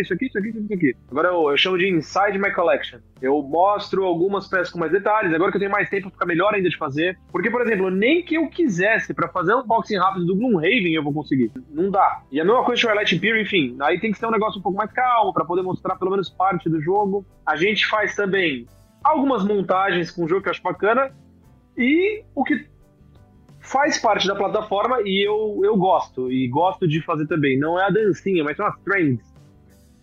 [0.00, 0.96] Isso aqui, isso aqui, isso aqui.
[1.10, 2.98] Agora eu, eu, chamo de Inside My Collection.
[3.20, 6.54] Eu mostro algumas peças com mais detalhes, agora que eu tenho mais tempo fica melhor
[6.54, 7.18] ainda de fazer.
[7.32, 11.02] Porque, por exemplo, nem que eu quisesse para fazer um unboxing rápido do Gloomhaven eu
[11.02, 11.50] vou conseguir.
[11.70, 12.22] Não dá.
[12.30, 13.76] E a mesma coisa de Twilight Imperium, enfim.
[13.80, 16.28] Aí tem que ser um negócio um pouco mais calmo para poder mostrar pelo menos
[16.28, 17.24] parte do jogo.
[17.46, 18.66] A gente faz também
[19.02, 21.12] algumas montagens com o jogo que eu acho bacana.
[21.76, 22.66] E o que
[23.60, 27.58] faz parte da plataforma e eu, eu gosto, e gosto de fazer também.
[27.58, 29.22] Não é a dancinha, mas são as trends.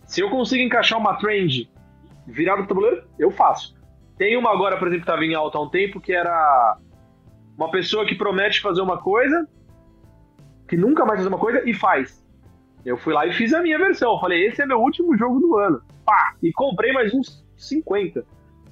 [0.06, 1.70] Se eu consigo encaixar uma trend
[2.26, 3.76] virada do tabuleiro, eu faço.
[4.16, 6.78] Tem uma agora, por exemplo, que estava em alta há um tempo, que era
[7.56, 9.46] uma pessoa que promete fazer uma coisa,
[10.66, 12.26] que nunca mais faz uma coisa, e faz.
[12.84, 14.12] Eu fui lá e fiz a minha versão.
[14.12, 15.82] Eu falei, esse é meu último jogo do ano.
[16.04, 16.34] Pá!
[16.42, 18.24] E comprei mais uns 50.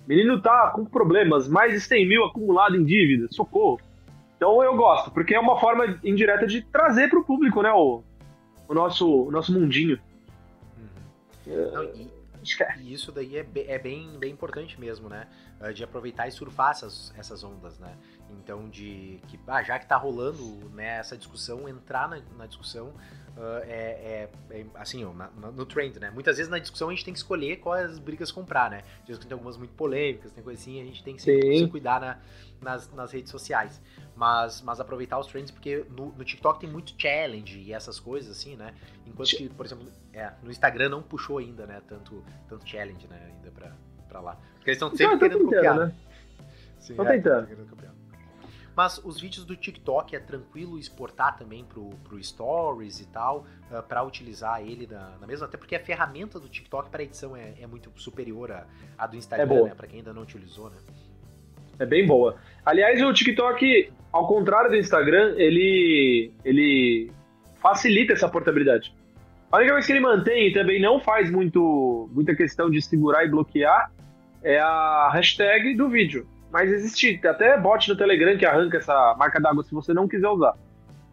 [0.07, 3.27] Menino tá com problemas, mais de 100 mil acumulado em dívida.
[3.31, 3.81] Socorro.
[4.37, 8.03] Então eu gosto, porque é uma forma indireta de trazer para o público, né, o,
[8.69, 9.99] o, nosso, o nosso mundinho.
[11.47, 11.71] Uhum.
[11.73, 12.11] Não, e,
[12.83, 15.27] e, isso daí é, é bem, bem importante mesmo, né?
[15.59, 17.97] Ah, de aproveitar e surfar essas, essas ondas, né?
[18.31, 22.89] Então, de que ah, já que tá rolando né, essa discussão, entrar na, na discussão
[23.37, 26.11] uh, é, é, é, assim, ó, na, no trend, né?
[26.11, 28.83] Muitas vezes na discussão a gente tem que escolher quais brigas comprar, né?
[29.07, 32.19] Tem algumas muito polêmicas, tem coisa assim, a gente tem que se, se cuidar na,
[32.61, 33.81] nas, nas redes sociais
[34.17, 38.31] mas, mas aproveitar os trends, porque no, no, TikTok tem muito challenge e essas coisas,
[38.31, 38.73] assim, né?
[39.07, 41.83] Enquanto que, por exemplo, é, no Instagram não puxou ainda, né?
[41.87, 43.31] Tanto, tanto challenge, né?
[43.37, 43.73] Ainda pra,
[44.09, 44.39] pra lá.
[44.55, 45.79] Porque eles estão então, sempre querendo tentando, copiar.
[45.79, 45.95] Né?
[46.81, 47.96] Estão é, tentando.
[48.77, 53.83] Mas os vídeos do TikTok é tranquilo exportar também pro, pro Stories e tal, uh,
[53.83, 55.47] para utilizar ele na, na, mesma.
[55.47, 58.67] Até porque a ferramenta do TikTok para edição é, é, muito superior à,
[58.99, 59.75] à do Instagram, é né?
[59.75, 60.77] Para quem ainda não utilizou, né?
[61.79, 62.37] É bem boa.
[62.67, 67.11] Aliás, o TikTok, ao contrário do Instagram, ele, ele
[67.55, 68.95] facilita essa portabilidade.
[69.51, 73.25] A única coisa que ele mantém e também não faz muito, muita questão de segurar
[73.25, 73.91] e bloquear
[74.43, 76.27] é a hashtag do vídeo.
[76.53, 80.29] Mas existe até bot no Telegram que arranca essa marca d'água se você não quiser
[80.29, 80.55] usar.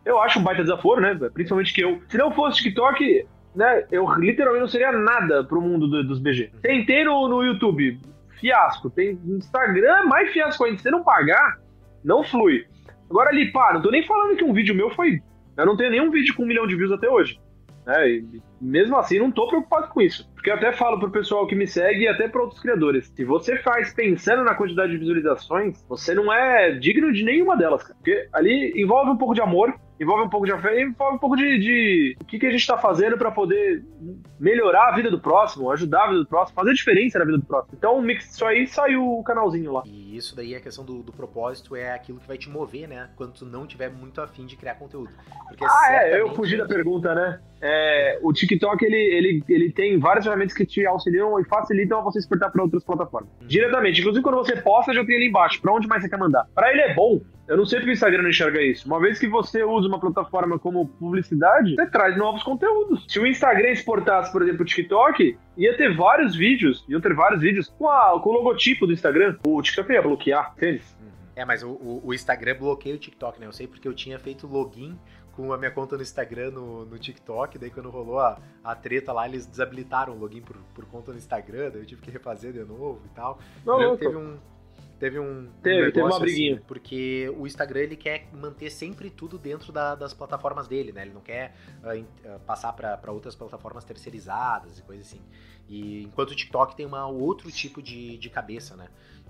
[0.05, 1.15] Eu acho um baita desaforo, né?
[1.33, 2.01] Principalmente que eu.
[2.07, 3.85] Se não fosse TikTok, né?
[3.91, 6.51] Eu literalmente não seria nada pro mundo do, dos BG.
[6.61, 7.99] Tentei no, no YouTube
[8.39, 8.89] fiasco.
[8.89, 10.77] Tem Instagram mais fiasco ainda.
[10.77, 11.59] Se você não pagar,
[12.03, 12.65] não flui.
[13.09, 15.21] Agora ali, pá, não tô nem falando que um vídeo meu foi.
[15.55, 17.39] Eu não tenho nenhum vídeo com um milhão de views até hoje.
[17.85, 20.29] É, e mesmo assim, não tô preocupado com isso.
[20.43, 23.07] Porque eu até falo pro pessoal que me segue e até para outros criadores.
[23.15, 27.81] Se você faz pensando na quantidade de visualizações, você não é digno de nenhuma delas,
[27.81, 27.95] cara.
[27.95, 31.37] Porque ali envolve um pouco de amor, envolve um pouco de fé, envolve um pouco
[31.37, 33.85] de, de o que, que a gente está fazendo para poder
[34.37, 37.45] melhorar a vida do próximo, ajudar a vida do próximo, fazer diferença na vida do
[37.45, 37.75] próximo.
[37.77, 39.83] Então, mix disso aí saiu o canalzinho lá.
[39.85, 43.09] E isso daí, a questão do, do, propósito, é aquilo que vai te mover, né?
[43.15, 45.09] Quando tu não tiver muito afim de criar conteúdo.
[45.47, 47.39] Porque ah, é, eu fugi da pergunta, né?
[47.65, 52.01] É, o TikTok, ele, ele, ele tem várias ferramentas que te auxiliam e facilitam a
[52.01, 53.29] você exportar para outras plataformas.
[53.39, 53.47] Uhum.
[53.47, 54.01] Diretamente.
[54.01, 55.61] Inclusive, quando você posta, já tem ali embaixo.
[55.61, 56.45] Para onde mais você quer mandar?
[56.53, 58.85] Para ele é bom, eu não sei porque o Instagram não enxerga isso.
[58.85, 63.05] Uma vez que você usa uma plataforma como publicidade, você traz novos conteúdos.
[63.07, 67.41] Se o Instagram exportasse, por exemplo, o TikTok, ia ter vários vídeos, iam ter vários
[67.41, 69.37] vídeos com, a, com o logotipo do Instagram.
[69.47, 70.81] O TikTok ia bloquear, entende?
[71.35, 73.47] É, mas o, o, Instagram bloqueia o TikTok, né?
[73.47, 74.97] Eu sei porque eu tinha feito login
[75.35, 79.11] com a minha conta no Instagram, no, no TikTok, daí quando rolou a, a treta
[79.11, 82.53] lá, eles desabilitaram o login por, por conta no Instagram, daí eu tive que refazer
[82.53, 83.39] de novo e tal.
[83.65, 84.37] Não, teve um,
[84.99, 85.49] teve um.
[85.61, 86.55] Teve, um teve uma briguinha.
[86.55, 91.01] Assim, porque o Instagram ele quer manter sempre tudo dentro da, das plataformas dele, né?
[91.01, 95.21] Ele não quer uh, passar para outras plataformas terceirizadas e coisas assim.
[95.67, 98.87] E enquanto o TikTok tem uma outro tipo de, de cabeça, né?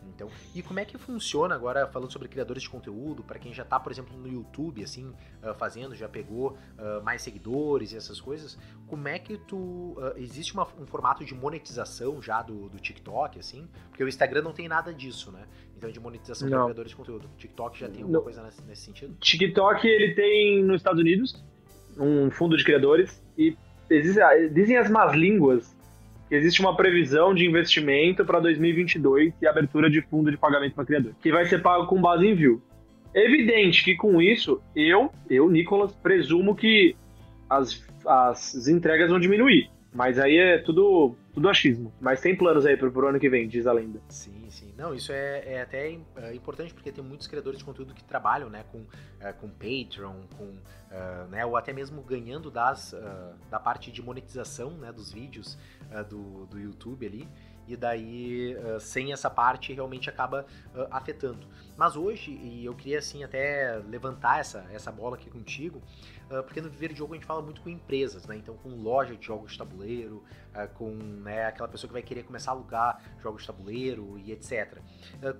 [0.09, 3.63] Então, e como é que funciona agora, falando sobre criadores de conteúdo, para quem já
[3.63, 8.19] está, por exemplo, no YouTube, assim, uh, fazendo, já pegou uh, mais seguidores e essas
[8.19, 9.57] coisas, como é que tu.
[9.57, 13.67] Uh, existe uma, um formato de monetização já do, do TikTok, assim?
[13.89, 15.45] Porque o Instagram não tem nada disso, né?
[15.75, 17.29] Então, de monetização de criadores de conteúdo.
[17.33, 18.23] O TikTok já tem alguma não.
[18.23, 19.15] coisa nesse, nesse sentido?
[19.19, 21.43] TikTok, ele tem nos Estados Unidos
[21.97, 23.55] um fundo de criadores e
[23.89, 25.72] dizem as más línguas
[26.35, 31.13] existe uma previsão de investimento para 2022 e abertura de fundo de pagamento para criador,
[31.21, 32.61] que vai ser pago com base em view.
[33.13, 36.95] Evidente que com isso, eu, eu, Nicolas, presumo que
[37.49, 39.69] as, as entregas vão diminuir.
[39.93, 41.93] Mas aí é tudo, tudo achismo.
[42.01, 44.01] Mas tem planos aí pro, pro ano que vem, diz a lenda.
[44.09, 44.73] Sim, sim.
[44.75, 48.49] Não, isso é, é até é importante porque tem muitos criadores de conteúdo que trabalham,
[48.49, 48.83] né, com,
[49.19, 54.01] é, com Patreon, com, uh, né, ou até mesmo ganhando das, uh, da parte de
[54.01, 55.57] monetização, né, dos vídeos
[56.09, 57.27] do, do YouTube ali
[57.67, 60.45] e daí sem essa parte realmente acaba
[60.89, 61.47] afetando.
[61.77, 65.81] Mas hoje, e eu queria assim até levantar essa, essa bola aqui contigo,
[66.41, 68.37] porque no Viver de Jogo a gente fala muito com empresas, né?
[68.37, 70.23] Então com loja de jogos de tabuleiro,
[70.75, 74.77] com né, aquela pessoa que vai querer começar a alugar jogos de tabuleiro e etc.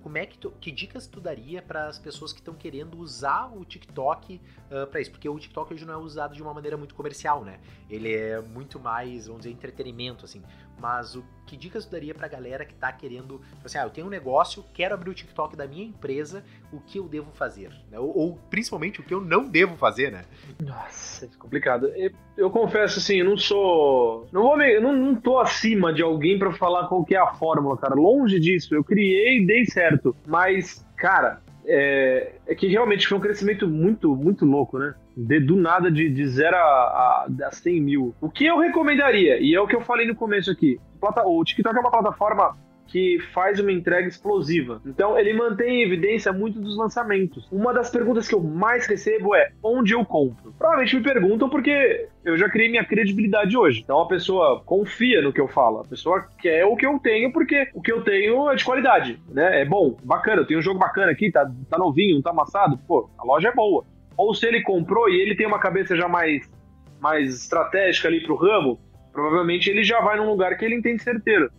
[0.02, 3.46] como é que tu, que dicas tu daria para as pessoas que estão querendo usar
[3.46, 4.40] o TikTok
[4.90, 5.10] para isso?
[5.10, 7.60] Porque o TikTok hoje não é usado de uma maneira muito comercial, né?
[7.88, 10.42] Ele é muito mais, vamos dizer, entretenimento assim.
[10.80, 13.90] Mas o que dicas tu daria pra galera que tá querendo, tipo assim, ah, eu
[13.90, 17.70] tenho um negócio, quero abrir o TikTok da minha empresa, o que eu devo fazer?
[17.90, 17.98] Né?
[17.98, 20.24] Ou, ou, principalmente o que eu não devo fazer, né?
[20.60, 21.90] Nossa, é complicado.
[22.36, 24.26] Eu, confesso assim, eu não sou.
[24.32, 27.34] Não vou me, não, não tô acima de alguém para falar qual que é a
[27.34, 27.94] fórmula, cara.
[27.94, 28.74] Longe disso.
[28.74, 30.16] Eu criei e dei certo.
[30.26, 34.94] Mas, cara, é, é, que realmente foi um crescimento muito, muito louco, né?
[35.16, 38.14] De, do nada, de, de 0 a, a, a 100 mil.
[38.20, 40.80] O que eu recomendaria, e é o que eu falei no começo aqui,
[41.24, 44.80] o TikTok é uma plataforma que faz uma entrega explosiva.
[44.86, 47.48] Então, ele mantém em evidência muito dos lançamentos.
[47.50, 50.54] Uma das perguntas que eu mais recebo é onde eu compro?
[50.56, 53.80] Provavelmente me perguntam porque eu já criei minha credibilidade hoje.
[53.82, 55.80] Então, a pessoa confia no que eu falo.
[55.80, 59.20] A pessoa quer o que eu tenho porque o que eu tenho é de qualidade,
[59.28, 59.62] né?
[59.62, 60.42] É bom, bacana.
[60.42, 62.78] Eu tenho um jogo bacana aqui, tá, tá novinho, não tá amassado.
[62.86, 63.84] Pô, a loja é boa.
[64.16, 66.50] Ou se ele comprou e ele tem uma cabeça já mais,
[67.00, 68.78] mais estratégica ali pro ramo,
[69.12, 71.50] provavelmente ele já vai num lugar que ele entende certeiro.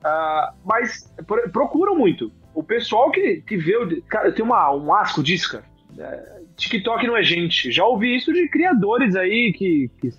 [0.00, 1.12] Uh, mas
[1.52, 2.32] procuram muito.
[2.54, 3.76] O pessoal que, que vê.
[3.76, 5.64] O, cara, tenho uma, um asco disso, cara.
[5.98, 7.70] É, TikTok não é gente.
[7.70, 10.10] Já ouvi isso de criadores aí que, que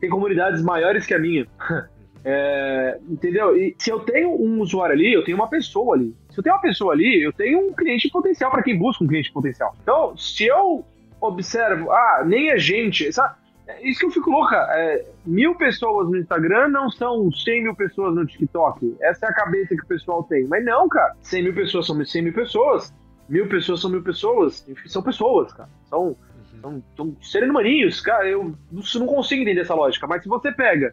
[0.00, 1.46] tem comunidades maiores que a minha.
[2.22, 3.56] É, entendeu?
[3.56, 6.14] E se eu tenho um usuário ali, eu tenho uma pessoa ali.
[6.30, 9.06] Se eu tenho uma pessoa ali, eu tenho um cliente potencial para quem busca um
[9.06, 9.74] cliente potencial.
[9.82, 10.84] Então, se eu
[11.20, 13.34] observo, ah, nem é gente, sabe?
[13.66, 14.56] É isso que eu fico louca.
[14.56, 18.96] É, mil pessoas no Instagram não são 100 mil pessoas no TikTok.
[19.00, 20.44] Essa é a cabeça que o pessoal tem.
[20.46, 21.14] Mas não, cara.
[21.22, 22.92] 100 mil pessoas são 100 mil pessoas.
[23.28, 24.66] Mil pessoas são mil pessoas.
[24.86, 25.68] São pessoas, cara.
[25.84, 26.16] São, uhum.
[26.60, 28.28] são, são seres humaninhos, cara.
[28.28, 30.06] Eu não consigo entender essa lógica.
[30.06, 30.92] Mas se você pega,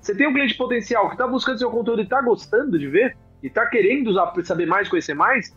[0.00, 3.16] você tem um cliente potencial que tá buscando seu conteúdo e tá gostando de ver,
[3.42, 5.56] e tá querendo usar, saber mais, conhecer mais,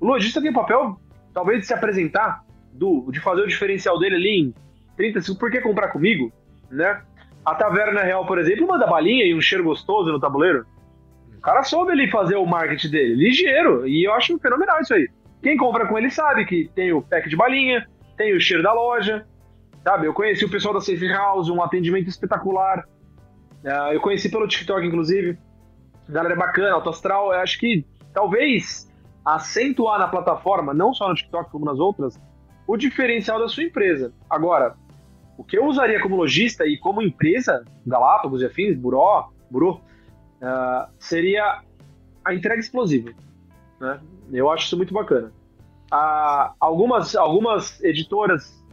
[0.00, 0.98] o lojista tem o papel,
[1.32, 4.54] talvez, de se apresentar, do, de fazer o diferencial dele ali em
[4.96, 6.32] 30 segundos, por que comprar comigo?
[6.70, 7.02] Né?
[7.44, 10.66] A Taverna Real, por exemplo, manda balinha e um cheiro gostoso no tabuleiro.
[11.36, 15.08] O cara soube ali fazer o marketing dele, ligeiro, e eu acho fenomenal isso aí.
[15.42, 18.72] Quem compra com ele sabe que tem o pack de balinha, tem o cheiro da
[18.74, 19.26] loja,
[19.82, 20.06] sabe?
[20.06, 22.84] Eu conheci o pessoal da Safe House, um atendimento espetacular.
[23.64, 25.38] Uh, eu conheci pelo TikTok, inclusive.
[26.08, 27.32] Galera bacana, alto astral.
[27.32, 28.90] Eu acho que talvez
[29.24, 32.20] acentuar na plataforma, não só no TikTok como nas outras,
[32.70, 34.12] o diferencial da sua empresa.
[34.30, 34.76] Agora,
[35.36, 39.80] o que eu usaria como lojista e como empresa, Galápagos e afins, Buró, Burô,
[40.40, 41.62] uh, seria
[42.24, 43.10] a entrega explosiva.
[43.80, 44.00] Né?
[44.32, 45.32] Eu acho isso muito bacana.
[45.92, 48.64] Uh, algumas, algumas editoras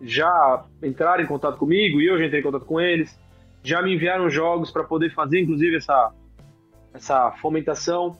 [0.00, 3.18] já entraram em contato comigo e eu já entrei em contato com eles,
[3.64, 6.12] já me enviaram jogos para poder fazer, inclusive, essa,
[6.94, 8.16] essa fomentação.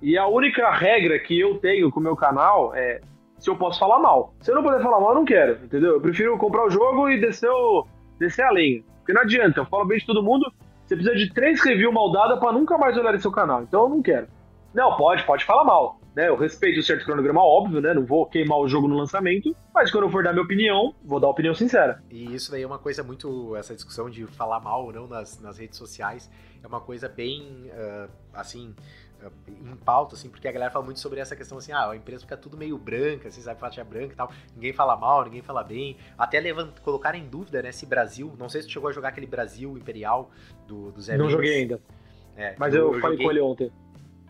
[0.00, 3.00] E a única regra que eu tenho com o meu canal é
[3.42, 4.32] se eu posso falar mal.
[4.40, 5.94] Se eu não puder falar mal, eu não quero, entendeu?
[5.94, 7.84] Eu prefiro comprar o jogo e descer, o,
[8.18, 8.82] descer a lenha.
[8.98, 10.50] Porque não adianta, eu falo bem de todo mundo,
[10.86, 13.62] você precisa de três reviews mal dadas pra nunca mais olhar seu canal.
[13.62, 14.28] Então eu não quero.
[14.72, 15.98] Não, pode, pode falar mal.
[16.14, 16.28] né?
[16.28, 17.92] Eu respeito o certo cronograma, óbvio, né?
[17.92, 21.18] Não vou queimar o jogo no lançamento, mas quando eu for dar minha opinião, vou
[21.18, 22.02] dar opinião sincera.
[22.10, 23.56] E isso daí é uma coisa muito.
[23.56, 26.30] Essa discussão de falar mal ou não nas, nas redes sociais
[26.62, 28.74] é uma coisa bem, uh, assim,
[29.48, 32.22] em pauta, assim, porque a galera fala muito sobre essa questão assim, ah, a empresa
[32.22, 35.62] fica tudo meio branca, assim, sabe, faixa branca e tal, ninguém fala mal, ninguém fala
[35.62, 38.92] bem, até levant, colocar em dúvida, né, se Brasil, não sei se tu chegou a
[38.92, 40.30] jogar aquele Brasil Imperial
[40.66, 41.80] do, do Zé Não joguei ainda.
[42.36, 43.26] É, mas eu, eu falei joguei...
[43.26, 43.72] com ele ontem.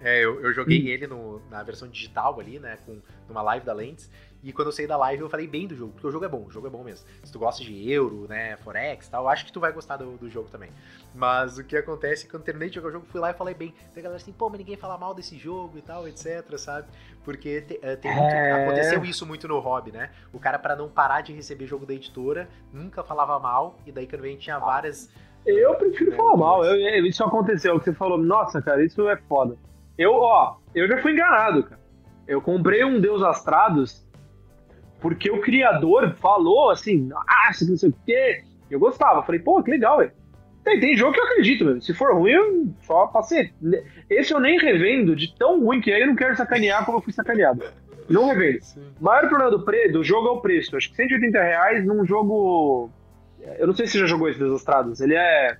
[0.00, 0.88] É, eu, eu joguei hum.
[0.88, 2.76] ele no, na versão digital ali, né?
[2.85, 4.11] Com numa live da Lentes.
[4.42, 6.28] E quando eu saí da live, eu falei bem do jogo, porque o jogo é
[6.28, 7.07] bom, o jogo é bom mesmo.
[7.22, 10.16] Se tu gosta de euro, né, forex e tal, acho que tu vai gostar do,
[10.16, 10.70] do, jogo também.
[11.14, 13.35] Mas o que acontece é que quando terminei de jogar o jogo, fui lá e
[13.35, 13.72] falei bem.
[13.94, 16.88] Tem galera assim, pô, mas ninguém fala mal desse jogo e tal, etc, sabe?
[17.24, 18.64] Porque te, eh, tem muito, é...
[18.64, 20.11] aconteceu isso muito no hobby, né?
[20.33, 24.09] O cara, para não parar de receber jogo da editora, nunca falava mal, e daí
[24.09, 25.09] quando a gente tinha várias.
[25.46, 29.16] Eu prefiro né, falar mal, eu, isso aconteceu, que você falou, nossa, cara, isso é
[29.16, 29.57] foda.
[29.96, 31.81] Eu, ó, eu já fui enganado, cara.
[32.26, 34.05] Eu comprei um Deus Astrados
[35.03, 38.45] porque o criador falou assim, ah, não sei o quê.
[38.71, 39.23] Eu gostava.
[39.25, 40.12] Falei, pô, que legal, velho.
[40.65, 41.83] Tem, tem jogo que eu acredito, mesmo.
[41.83, 43.53] Se for ruim, eu só passei.
[44.09, 47.03] Esse eu nem revendo, de tão ruim que aí eu não quero sacanear como eu
[47.03, 47.65] fui sacaneado.
[48.09, 48.61] Não revendo.
[49.01, 50.77] O maior problema do, pre, do jogo é o preço.
[50.77, 52.88] Acho que 180 reais num jogo.
[53.59, 55.01] Eu não sei se você já jogou esse Desastrados.
[55.01, 55.57] Ele é.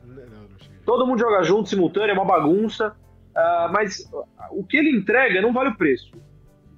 [0.87, 2.95] Todo mundo joga junto, simultâneo, é uma bagunça.
[3.35, 4.09] Uh, mas
[4.51, 6.13] o que ele entrega não vale o preço.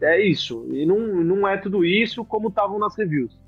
[0.04, 0.66] É isso.
[0.70, 3.38] E não, não é tudo isso como estavam nas reviews.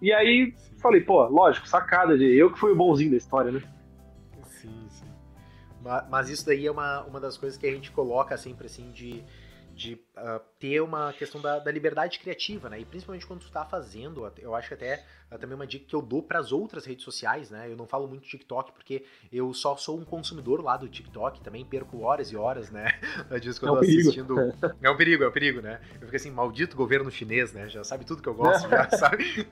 [0.00, 3.62] E aí falei, pô, lógico, sacada de eu que fui o bonzinho da história, né?
[4.44, 5.06] Sim, sim.
[5.82, 8.90] Mas, mas isso daí é uma, uma das coisas que a gente coloca sempre assim
[8.92, 9.24] de
[9.76, 12.80] de uh, ter uma questão da, da, liberdade criativa, né?
[12.80, 15.94] E principalmente quando tu tá fazendo, eu acho que até uh, também uma dica que
[15.94, 17.70] eu dou para as outras redes sociais, né?
[17.70, 21.62] Eu não falo muito TikTok porque eu só sou um consumidor lá do TikTok, também
[21.62, 22.98] perco horas e horas, né?
[23.38, 24.34] Disso quando é um assistindo.
[24.80, 25.78] É um perigo, é um perigo, né?
[26.00, 27.68] Eu fico assim, maldito governo chinês, né?
[27.68, 29.46] Já sabe tudo que eu gosto, já sabe?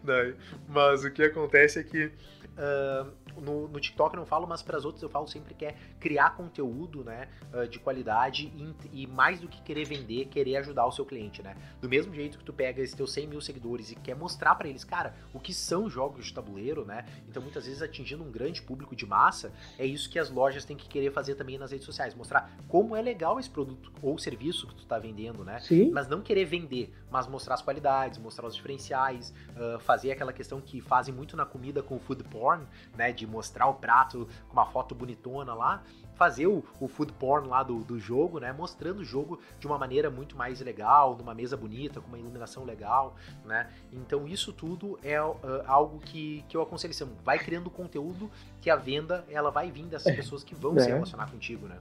[0.67, 2.11] Mas o que acontece é que
[2.55, 3.11] Uh,
[3.41, 5.75] no, no, TikTok eu não falo, mas para as outras eu falo sempre que é
[6.01, 10.87] criar conteúdo né, uh, de qualidade e, e, mais do que querer vender, querer ajudar
[10.87, 11.57] o seu cliente, né?
[11.81, 14.69] Do mesmo jeito que tu pega esses teus 100 mil seguidores e quer mostrar para
[14.69, 17.05] eles, cara, o que são jogos de tabuleiro, né?
[17.29, 20.77] Então muitas vezes atingindo um grande público de massa, é isso que as lojas têm
[20.77, 24.67] que querer fazer também nas redes sociais, mostrar como é legal esse produto ou serviço
[24.67, 25.61] que tu está vendendo, né?
[25.61, 25.91] Sim.
[25.91, 30.61] Mas não querer vender, mas mostrar as qualidades, mostrar os diferenciais, uh, fazer aquela questão
[30.61, 32.67] que fazem muito na comida com o food porn,
[32.99, 33.13] né?
[33.13, 35.81] De mostrar o prato com uma foto bonitona lá.
[36.17, 38.53] Fazer o, o food porn lá do, do jogo, né?
[38.53, 42.65] Mostrando o jogo de uma maneira muito mais legal, numa mesa bonita, com uma iluminação
[42.65, 43.71] legal, né?
[43.93, 45.37] Então isso tudo é uh,
[45.69, 46.91] algo que, que eu aconselho.
[46.91, 48.29] Assim, vai criando conteúdo
[48.61, 50.17] que a venda ela vai vir dessas é.
[50.17, 50.81] pessoas que vão é.
[50.81, 51.79] se relacionar contigo, né?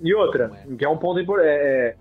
[0.00, 0.76] E outra, então, é.
[0.78, 1.96] que é um ponto importante, é, é,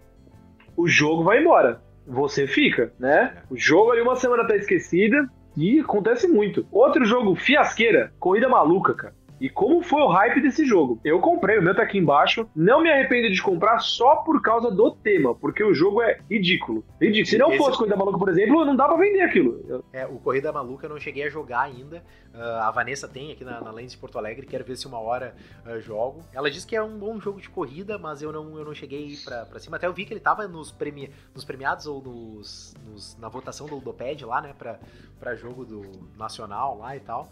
[0.78, 3.34] o jogo vai embora, você fica, né?
[3.36, 3.44] É.
[3.50, 6.68] O jogo ali uma semana tá esquecida, e acontece muito.
[6.72, 9.16] Outro jogo, Fiasqueira, Corrida Maluca, cara.
[9.40, 11.00] E como foi o hype desse jogo?
[11.04, 12.50] Eu comprei, o meu tá aqui embaixo.
[12.56, 16.84] Não me arrependo de comprar só por causa do tema, porque o jogo é ridículo.
[17.00, 17.28] Ridículo.
[17.28, 17.58] Se não Esse...
[17.58, 19.84] fosse Corrida Maluca, por exemplo, não dá pra vender aquilo.
[19.94, 22.04] É, o Corrida Maluca eu não cheguei a jogar ainda.
[22.34, 25.00] Uh, a Vanessa tem aqui na, na Lens de Porto Alegre, quero ver se uma
[25.00, 26.22] hora uh, jogo.
[26.34, 29.18] Ela disse que é um bom jogo de corrida, mas eu não, eu não cheguei
[29.24, 29.78] pra, pra cima.
[29.78, 33.68] Até eu vi que ele tava nos, premi, nos premiados ou nos, nos, na votação
[33.68, 34.80] do Ludopad lá, né, pra,
[35.20, 35.82] pra jogo do
[36.16, 37.30] Nacional lá e tal.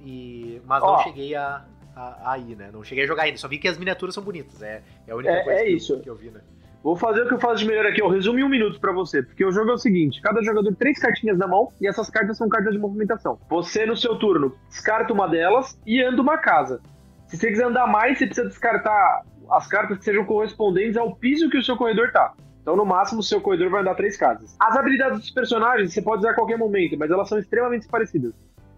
[0.00, 2.70] E, mas não cheguei a, a, a, ir, né?
[2.72, 4.62] Não cheguei a jogar ainda, só vi que as miniaturas são bonitas.
[4.62, 5.92] É, é a única é, coisa é que, isso.
[5.94, 6.40] Eu, que eu vi, né?
[6.82, 8.92] Vou fazer o que eu faço de melhor aqui, eu resumo em um minuto para
[8.92, 11.88] você, porque o jogo é o seguinte: cada jogador tem três cartinhas na mão e
[11.88, 13.38] essas cartas são cartas de movimentação.
[13.48, 16.82] Você, no seu turno, descarta uma delas e anda uma casa.
[17.26, 21.48] Se você quiser andar mais, você precisa descartar as cartas que sejam correspondentes ao piso
[21.48, 22.34] que o seu corredor tá.
[22.60, 24.54] Então, no máximo, o seu corredor vai andar três casas.
[24.60, 28.34] As habilidades dos personagens você pode usar a qualquer momento, mas elas são extremamente parecidas.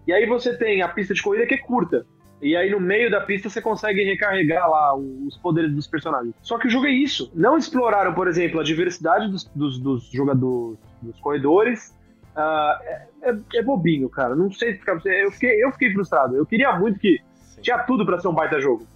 [0.07, 2.05] E aí você tem a pista de corrida que é curta.
[2.41, 6.33] E aí no meio da pista você consegue recarregar lá os poderes dos personagens.
[6.41, 7.31] Só que o jogo é isso.
[7.35, 11.93] Não exploraram, por exemplo, a diversidade dos, dos, dos jogadores, dos corredores.
[12.35, 14.35] Uh, é, é, bobinho, cara.
[14.35, 15.25] Não sei explicar pra você.
[15.25, 16.37] Eu fiquei, eu fiquei frustrado.
[16.37, 17.61] Eu queria muito que Sim.
[17.61, 18.87] tinha tudo para ser um baita jogo.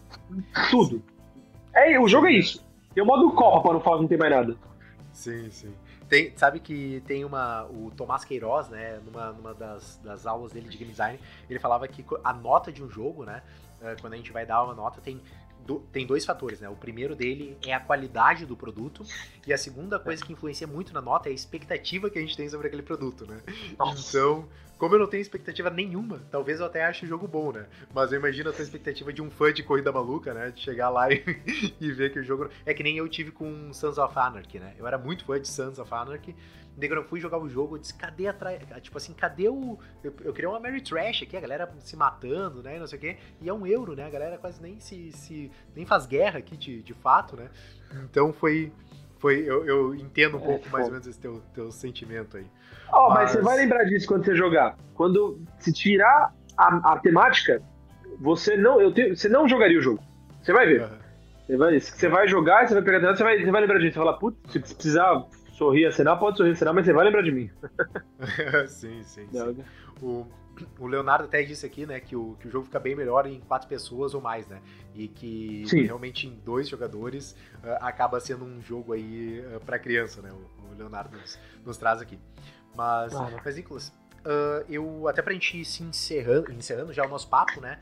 [0.69, 1.01] Tudo.
[1.73, 2.63] É, o jogo é isso.
[2.93, 4.55] Tem o modo Copa para não falar que não tem mais nada.
[5.11, 5.73] Sim, sim.
[6.11, 7.63] Tem, sabe que tem uma.
[7.67, 11.17] O Tomás Queiroz, né, numa, numa das, das aulas dele de game design,
[11.49, 13.41] ele falava que a nota de um jogo, né?
[13.81, 15.21] Eh, quando a gente vai dar uma nota, tem
[15.65, 16.69] do, tem dois fatores, né?
[16.69, 19.03] O primeiro dele é a qualidade do produto
[19.45, 22.35] e a segunda coisa que influencia muito na nota é a expectativa que a gente
[22.35, 23.41] tem sobre aquele produto, né?
[23.77, 24.09] Nossa.
[24.09, 24.47] Então,
[24.81, 27.67] como eu não tenho expectativa nenhuma, talvez eu até ache o jogo bom, né?
[27.93, 30.49] Mas eu imagino a expectativa de um fã de corrida maluca, né?
[30.49, 31.23] De chegar lá e,
[31.79, 32.49] e ver que o jogo.
[32.65, 34.73] É que nem eu tive com Sons of Anarchy, né?
[34.79, 36.35] Eu era muito fã de Sons of Anarchy.
[36.75, 38.57] Quando eu fui jogar o jogo, eu disse, cadê a tra...
[38.79, 39.77] Tipo assim, cadê o.
[40.03, 42.79] Eu, eu criei uma Mary Trash aqui, a galera se matando, né?
[42.79, 43.17] Não sei o quê.
[43.41, 44.05] E é um euro, né?
[44.05, 45.11] A galera quase nem se.
[45.11, 47.49] se nem faz guerra aqui de, de fato, né?
[48.03, 48.71] Então foi.
[49.19, 52.47] Foi, eu, eu entendo um é, pouco mais ou menos esse teu, teu sentimento aí.
[52.91, 53.17] Ó, oh, mas...
[53.17, 53.31] mas...
[53.33, 54.75] você vai lembrar disso quando você jogar.
[54.95, 57.61] Quando se tirar a, a temática,
[58.19, 60.01] você não, eu te, você não jogaria o jogo.
[60.41, 60.81] Você vai ver.
[60.81, 60.97] Uhum.
[61.45, 63.93] Você, vai, você vai jogar, você vai pegar você vai, você vai lembrar disso.
[63.93, 65.23] Você vai falar, putz, se precisar
[65.61, 67.51] sorrir, acenar, pode sorrir, acenar, mas você vai lembrar de mim.
[68.67, 69.63] sim, sim, sim.
[70.01, 70.25] O,
[70.79, 73.39] o Leonardo até disse aqui, né, que o, que o jogo fica bem melhor em
[73.41, 74.59] quatro pessoas ou mais, né?
[74.95, 75.83] E que Sim.
[75.83, 80.31] realmente em dois jogadores uh, acaba sendo um jogo aí uh, para criança, né?
[80.31, 82.19] O, o Leonardo nos, nos, traz aqui.
[82.75, 83.35] Mas, claro.
[83.45, 83.93] mas Nicolas,
[84.25, 87.79] uh, eu até pra gente ir se encerrando, encerrando já o nosso papo, né?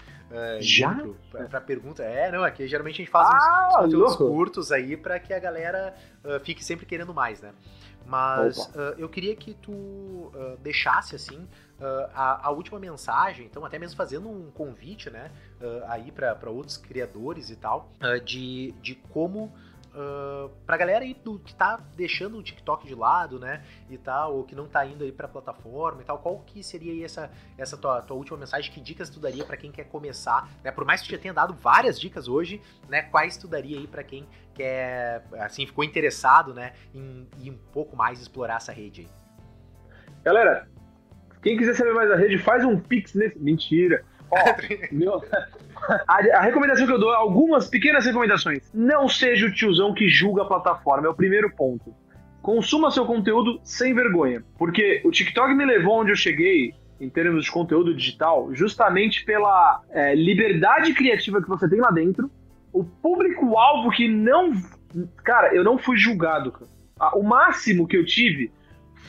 [0.60, 0.96] já?
[1.32, 2.04] Pra, pra, pergunta.
[2.04, 5.34] É, não, aqui geralmente a gente faz ah, uns, uns conteúdos curtos aí para que
[5.34, 5.96] a galera
[6.44, 7.52] fique sempre querendo mais, né?
[8.06, 10.32] Mas eu queria que tu
[10.62, 11.48] deixasse assim
[11.80, 15.32] Uh, a, a, última mensagem, então até mesmo fazendo um convite, né,
[15.62, 19.54] uh, aí para outros criadores e tal, uh, de, de como
[19.90, 24.36] Uh, pra galera aí do, que tá deixando o TikTok de lado, né, e tal,
[24.36, 27.32] ou que não tá indo aí pra plataforma e tal, qual que seria aí essa,
[27.58, 28.72] essa tua, tua última mensagem?
[28.72, 31.34] Que dicas tu daria pra quem quer começar, né, por mais que tu já tenha
[31.34, 36.54] dado várias dicas hoje, né, quais tu daria aí pra quem quer, assim, ficou interessado,
[36.54, 39.08] né, em, em um pouco mais explorar essa rede aí?
[40.24, 40.68] Galera,
[41.42, 43.40] quem quiser saber mais da rede, faz um pix nesse.
[43.40, 44.04] Mentira.
[44.30, 44.38] Ó,
[44.92, 45.24] meu,
[46.08, 48.70] a, a, recomendação que eu dou, algumas pequenas recomendações.
[48.74, 51.94] Não seja o tiozão que julga a plataforma, é o primeiro ponto.
[52.42, 54.44] Consuma seu conteúdo sem vergonha.
[54.58, 59.82] Porque o TikTok me levou onde eu cheguei em termos de conteúdo digital, justamente pela
[59.90, 62.30] é, liberdade criativa que você tem lá dentro,
[62.74, 64.52] o público-alvo que não.
[65.24, 66.52] Cara, eu não fui julgado.
[66.52, 66.70] Cara.
[67.16, 68.52] O máximo que eu tive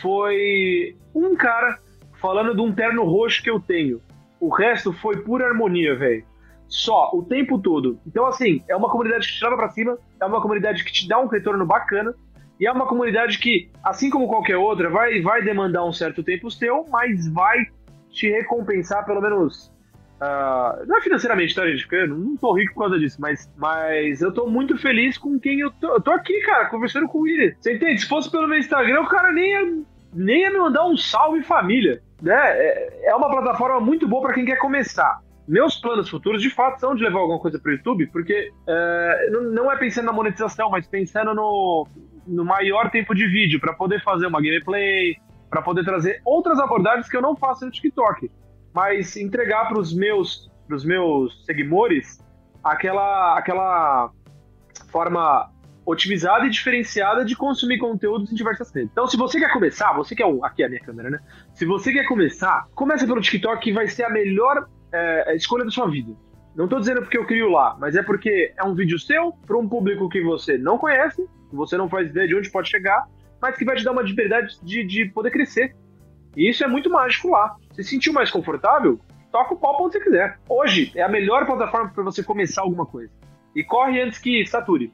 [0.01, 1.79] foi um cara
[2.21, 4.01] falando de um terno roxo que eu tenho.
[4.39, 6.25] O resto foi pura harmonia, velho.
[6.71, 7.99] Só, o tempo todo.
[8.07, 11.07] Então, assim, é uma comunidade que te leva pra cima, é uma comunidade que te
[11.07, 12.15] dá um retorno bacana,
[12.59, 16.51] e é uma comunidade que, assim como qualquer outra, vai, vai demandar um certo tempo
[16.51, 17.67] seu, mas vai
[18.09, 19.73] te recompensar, pelo menos.
[20.23, 21.83] Uh, não é financeiramente, tá, gente?
[21.83, 25.41] Porque eu não tô rico por causa disso, mas, mas eu tô muito feliz com
[25.41, 25.95] quem eu tô.
[25.95, 27.53] Eu tô aqui, cara, conversando com o William.
[27.59, 28.03] Você entende?
[28.03, 31.43] Se fosse pelo meu Instagram, o cara nem ia, nem ia me mandar um salve
[31.43, 35.21] família né, é, é uma plataforma muito boa para quem quer começar.
[35.51, 39.31] Meus planos futuros, de fato, são de levar alguma coisa para o YouTube, porque é,
[39.53, 41.89] não é pensando na monetização, mas pensando no,
[42.25, 45.17] no maior tempo de vídeo, para poder fazer uma gameplay,
[45.51, 48.31] para poder trazer outras abordagens que eu não faço no TikTok,
[48.73, 52.25] mas entregar para os meus, pros meus seguidores
[52.63, 54.13] aquela, aquela
[54.93, 55.51] forma
[55.85, 58.93] otimizada e diferenciada de consumir conteúdos em diversas redes.
[58.93, 60.45] Então, se você quer começar, você quer um.
[60.45, 61.19] Aqui é a minha câmera, né?
[61.55, 65.71] Se você quer começar, comece pelo TikTok, que vai ser a melhor é, escolha da
[65.71, 66.13] sua vida.
[66.55, 69.57] Não tô dizendo porque eu crio lá, mas é porque é um vídeo seu para
[69.57, 73.07] um público que você não conhece, que você não faz ideia de onde pode chegar,
[73.41, 75.75] mas que vai te dar uma liberdade de, de poder crescer.
[76.37, 77.57] E isso é muito mágico lá.
[77.73, 80.39] Se sentir mais confortável, toca o pau onde você quiser.
[80.49, 83.13] Hoje é a melhor plataforma para você começar alguma coisa.
[83.55, 84.93] E corre antes que sature.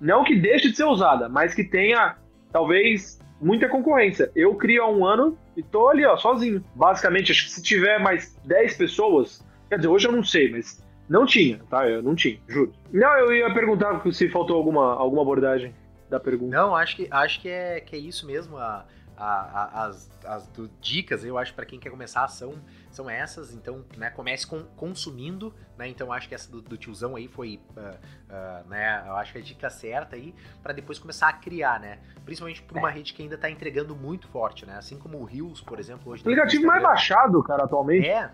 [0.00, 2.16] Não que deixe de ser usada, mas que tenha,
[2.52, 4.30] talvez, muita concorrência.
[4.34, 6.64] Eu crio há um ano e tô ali, ó, sozinho.
[6.74, 10.82] Basicamente, acho que se tiver mais 10 pessoas, quer dizer, hoje eu não sei, mas
[11.08, 11.88] não tinha, tá?
[11.88, 12.72] Eu não tinha, juro.
[12.92, 15.74] Não, eu ia perguntar se faltou alguma, alguma abordagem
[16.10, 16.56] da pergunta.
[16.56, 18.56] Não, acho que, acho que, é, que é isso mesmo.
[18.56, 18.84] A,
[19.16, 22.54] a, a, as, as dicas, eu acho, para quem quer começar são
[22.96, 27.14] são essas, então, né, comece com, consumindo, né, então acho que essa do, do tiozão
[27.14, 31.28] aí foi, uh, uh, né, eu acho que a dica certa aí, para depois começar
[31.28, 32.94] a criar, né, principalmente por uma é.
[32.94, 36.22] rede que ainda tá entregando muito forte, né, assim como o Rios, por exemplo, hoje...
[36.22, 38.08] O aplicativo mais baixado, cara, atualmente.
[38.08, 38.30] É,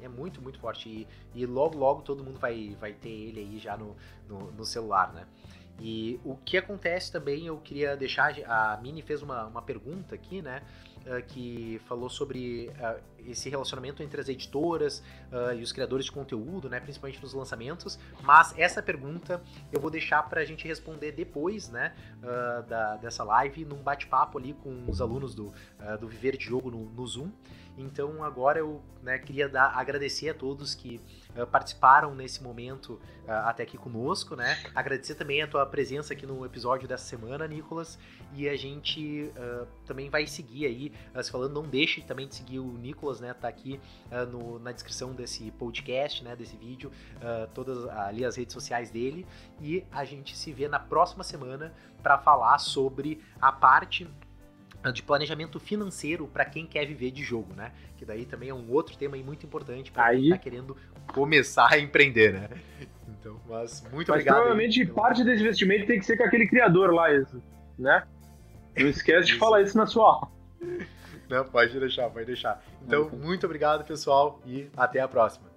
[0.00, 3.58] é muito, muito forte, e, e logo, logo todo mundo vai, vai ter ele aí
[3.58, 3.94] já no,
[4.26, 5.26] no, no celular, né.
[5.78, 8.34] E o que acontece também, eu queria deixar.
[8.46, 10.62] A Mini fez uma, uma pergunta aqui, né?
[11.06, 13.00] Uh, que falou sobre uh,
[13.30, 17.96] esse relacionamento entre as editoras uh, e os criadores de conteúdo, né, principalmente nos lançamentos.
[18.24, 19.40] Mas essa pergunta
[19.70, 21.94] eu vou deixar para a gente responder depois, né,
[22.68, 25.52] da, dessa live, num bate-papo ali com os alunos do,
[26.00, 27.30] do Viver de Jogo no, no Zoom.
[27.76, 31.00] Então agora eu né, queria dar, agradecer a todos que
[31.36, 34.58] uh, participaram nesse momento uh, até aqui conosco, né?
[34.74, 37.98] Agradecer também a tua presença aqui no episódio dessa semana, Nicolas.
[38.34, 42.58] E a gente uh, também vai seguir aí, se falando, não deixe também de seguir
[42.58, 43.32] o Nicolas, né?
[43.32, 43.80] Tá aqui
[44.32, 46.34] no, na descrição desse podcast, né?
[46.34, 46.90] Desse vídeo,
[47.54, 49.26] todas ali as redes sociais dele.
[49.60, 51.72] E a gente se vê na próxima semana
[52.02, 54.08] para falar sobre a parte
[54.92, 57.72] de planejamento financeiro para quem quer viver de jogo, né?
[57.96, 60.76] Que daí também é um outro tema muito importante para quem está querendo
[61.12, 62.48] começar a empreender, né?
[63.08, 64.36] Então, mas muito mas obrigado.
[64.36, 67.08] Provavelmente aí, parte desse investimento tem que ser com aquele criador lá,
[67.78, 68.04] né?
[68.76, 70.28] Não esquece de falar isso na sua aula.
[71.28, 72.62] Não, pode deixar, pode deixar.
[72.82, 75.55] Então, muito obrigado, pessoal, e até a próxima.